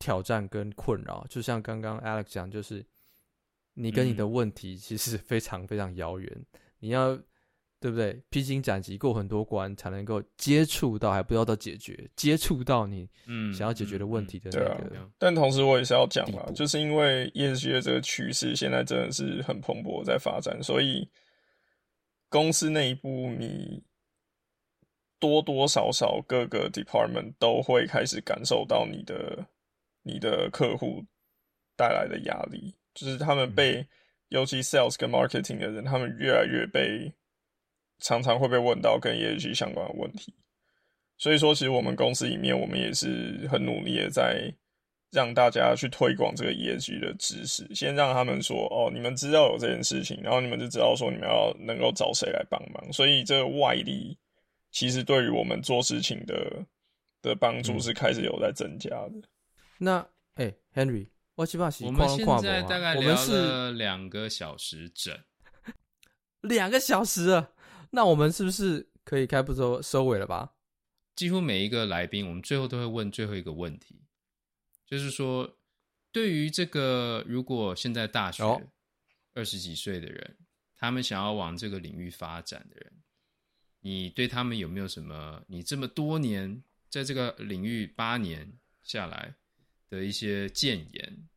[0.00, 2.84] 挑战跟困扰，就像刚刚 Alex 讲，就是
[3.74, 7.14] 你跟你的问题其实非常非常遥远，嗯、你要
[7.78, 8.18] 对不对？
[8.30, 15.10] 披荆斩棘过很多关，才能够接触到，还不要到解决，接触到你嗯想要解决的问题的那个、嗯嗯啊。
[15.18, 21.08] 但同时我也是要讲嘛，就是因为 ESG 的这个趋势现在真的是很蓬勃在发展，所以
[22.28, 23.82] 公司内部你
[25.18, 29.46] 多多少少各个 department 都会开始感受到你的。
[30.06, 31.02] 你的客户
[31.78, 33.86] 带来的压力，就是他们被，嗯、
[34.28, 37.12] 尤其 sales 跟 marketing 的人，他们越来越被
[37.98, 40.34] 常常会被问到跟 ESG 相关的问题。
[41.18, 44.52] 所以说，其实我们公司里面，我们也是很努力的在
[45.12, 52.92] 让大家去推广这个 ESG 的知识，先让他们说哦，你们知道有这件事情，然后你们就知道说你们要能够找谁来帮忙。
[52.92, 54.18] 所以这个外力
[54.72, 56.66] 其实对于我们做事情的
[57.22, 59.12] 的帮助是开始有在增加的。
[59.14, 59.22] 嗯
[59.76, 59.98] 那
[60.34, 61.06] 哎、欸、，Henry，
[61.36, 65.18] 我起码是我们现在大概聊了两个小时整，
[66.42, 67.52] 两个小时了，
[67.90, 70.54] 那我们是不是可以开不收收尾了吧？
[71.16, 74.02] 几乎每一个来宾，我们最后都会问最后一个问题，
[74.86, 75.58] 就是说，
[76.12, 78.44] 对于这个如果现在大学
[79.32, 80.36] 二十几岁的人，
[80.76, 82.92] 他们想要往这个领域发展的人，
[83.80, 85.42] 你对他们有没有什么？
[85.48, 88.52] 你这么多年在这个领域八年
[88.84, 89.34] 下来。
[89.94, 91.28] 的一些建言，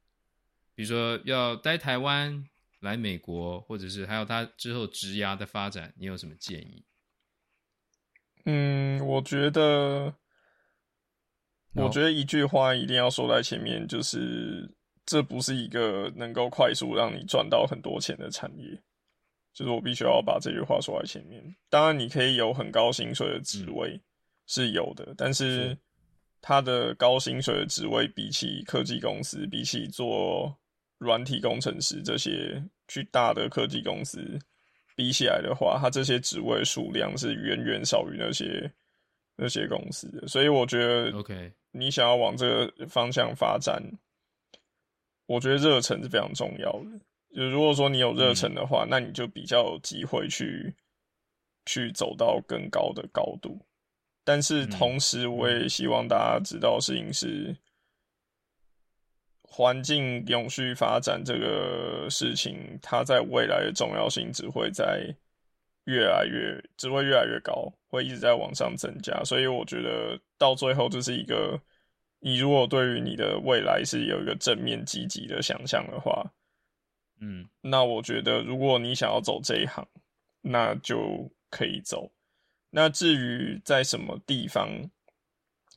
[0.74, 2.44] 比如说要待台湾、
[2.80, 6.84] 来美国，或者是还有他之后职涯的发展，你有什么建议？
[8.46, 10.14] 嗯，我觉得，
[11.74, 18.82] 我觉得一句话一定要说在前面，就是这不是一个能够快速让你赚到很多钱的产业，
[19.54, 21.44] 就是我必须要把这句话说在前面。
[21.70, 24.02] 当然，你可以有很高薪水的职位
[24.46, 25.78] 是有的，嗯、但是。
[26.42, 30.56] 他的高薪水的职位，比起科技公司，比起做
[30.98, 34.40] 软体工程师这些巨大的科技公司
[34.96, 38.72] 比起来的话，他这些职位数量是远远少于那些
[39.36, 40.28] 那些公司的。
[40.28, 43.82] 所以我觉得，OK，你想要往这个方向发展，
[45.26, 47.00] 我觉得热忱是非常重要的。
[47.36, 50.74] 就如果说你有热忱的话，嗯，那你就比较有机会去
[51.66, 53.60] 去走到更高的高度。
[54.28, 57.56] 但是同时，我也希望大家知道，事情是
[59.42, 65.16] 环境永续发展这个事情，它在未来的重要性只会在
[65.86, 69.24] 越来越，只会越来越高，会一直在往上增加。
[69.24, 71.58] 所以我觉得到最后，这是一个
[72.20, 76.34] 你如果对于你的未来是有一个正面积极的想象的话，
[77.22, 79.88] 嗯，那我觉得如果你想要走这一行，
[80.42, 82.12] 那就可以走。
[82.80, 84.70] 那至于在什么地方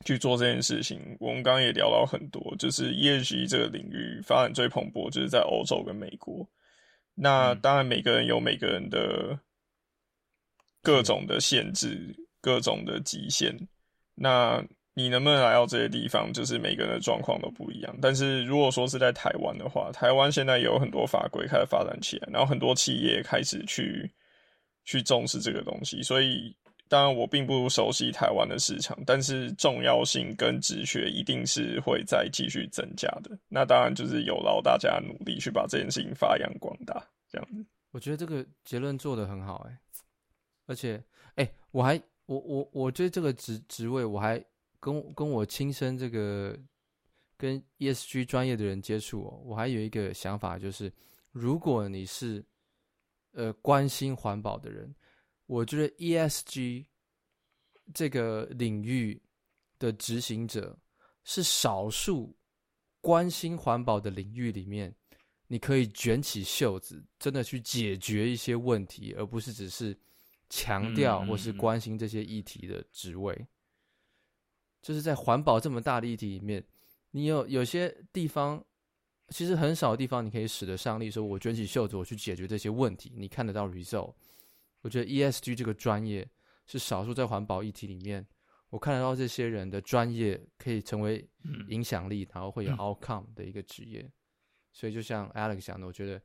[0.05, 6.47] 去做这件事情，我们刚刚也聊到很多，就是 ESG 这个领域发展最蓬勃，就是在欧洲跟美国。
[7.15, 9.39] 那当然，每个人有每个人的
[10.83, 13.51] 各种的限制，各种的极限。
[14.13, 17.97] 那你能不能来到这些地方，就是每个人的状况都不一样。
[17.99, 24.07] 但是如果说是在台湾的话，台湾现在有很多法规开始发展起来，然后很多企业开始去
[24.85, 26.55] 去重视这个东西，所以。
[26.91, 33.31] 当然，我并不熟悉台湾的市场，但是重要性跟职缺一定是会再继续增加的。
[33.47, 37.65] 那当然就是有劳大家努力去把这件事情发扬光大，这样子。
[37.91, 39.79] 我觉得这个结论做得很好，哎，
[40.65, 41.01] 而且，
[41.35, 44.43] 哎，我还，我我我觉这个职职位，我还
[44.81, 46.59] 跟跟我亲身这个
[47.37, 50.91] 跟 ESG 专业的人接触哦，我还有一个想法，就是
[51.31, 52.43] 如果你是
[53.31, 54.93] 呃关心环保的人。
[55.51, 56.85] 我觉得 ESG
[57.93, 59.21] 这个领域
[59.77, 60.79] 的执行者
[61.25, 62.33] 是少数
[63.01, 64.95] 关心环保的领域里面，
[65.47, 69.93] 你可以卷起袖子，真的去解决一些问题，而不是只是
[70.49, 73.45] 强调或是关心这些议题的职位。
[74.81, 76.65] 就是在环保这么大的议题里面，
[77.11, 78.63] 你有有些地方，
[79.27, 84.13] 其实很少的地方，你可以使得上力，说我卷起袖子，我去解决这些问题，你看得到 result。
[84.81, 86.27] 我觉得 ESG 这个专业
[86.67, 88.25] 是少数在环保议题里面，
[88.69, 91.27] 我看得到这些人的专业可以成为
[91.67, 94.09] 影响力，然后会有 outcome 的一个职业。
[94.71, 96.21] 所以就像 Alex 讲的，我觉得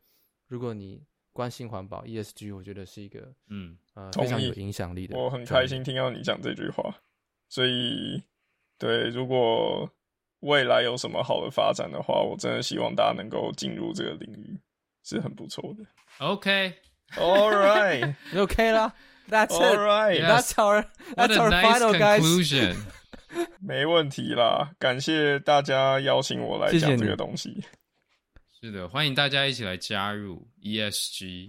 [0.46, 5.18] 如果你关心环保，ESG，我觉得是一个嗯呃非常有影响力的。
[5.18, 6.94] 我很开心听到你讲这句话，
[7.48, 8.22] 所以
[8.78, 9.90] 对，如果
[10.40, 14.58] 未来有什么好的发展的话，我真的希望大家能够进入这个领域，
[15.02, 15.84] 是很不错的。
[17.14, 18.92] OK，All right，OK 啦
[19.28, 20.84] ，That's all right，That's our
[21.14, 22.76] That's our final conclusion。
[23.60, 27.64] 没问题啦，感谢大家邀请我来讲这个东西。
[28.60, 31.48] 是的，欢迎大家一起来加入 ESG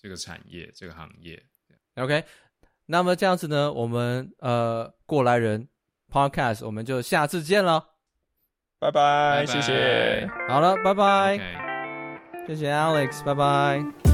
[0.00, 1.42] 这个产业、这个行业。
[1.96, 2.24] OK，
[2.86, 5.68] 那么这样子呢，我们呃过来人
[6.10, 7.84] Podcast 我们就下次见了，
[8.78, 10.28] 拜拜，谢谢。
[10.48, 11.38] 好了，拜拜，
[12.46, 14.07] 谢谢 Alex，拜拜。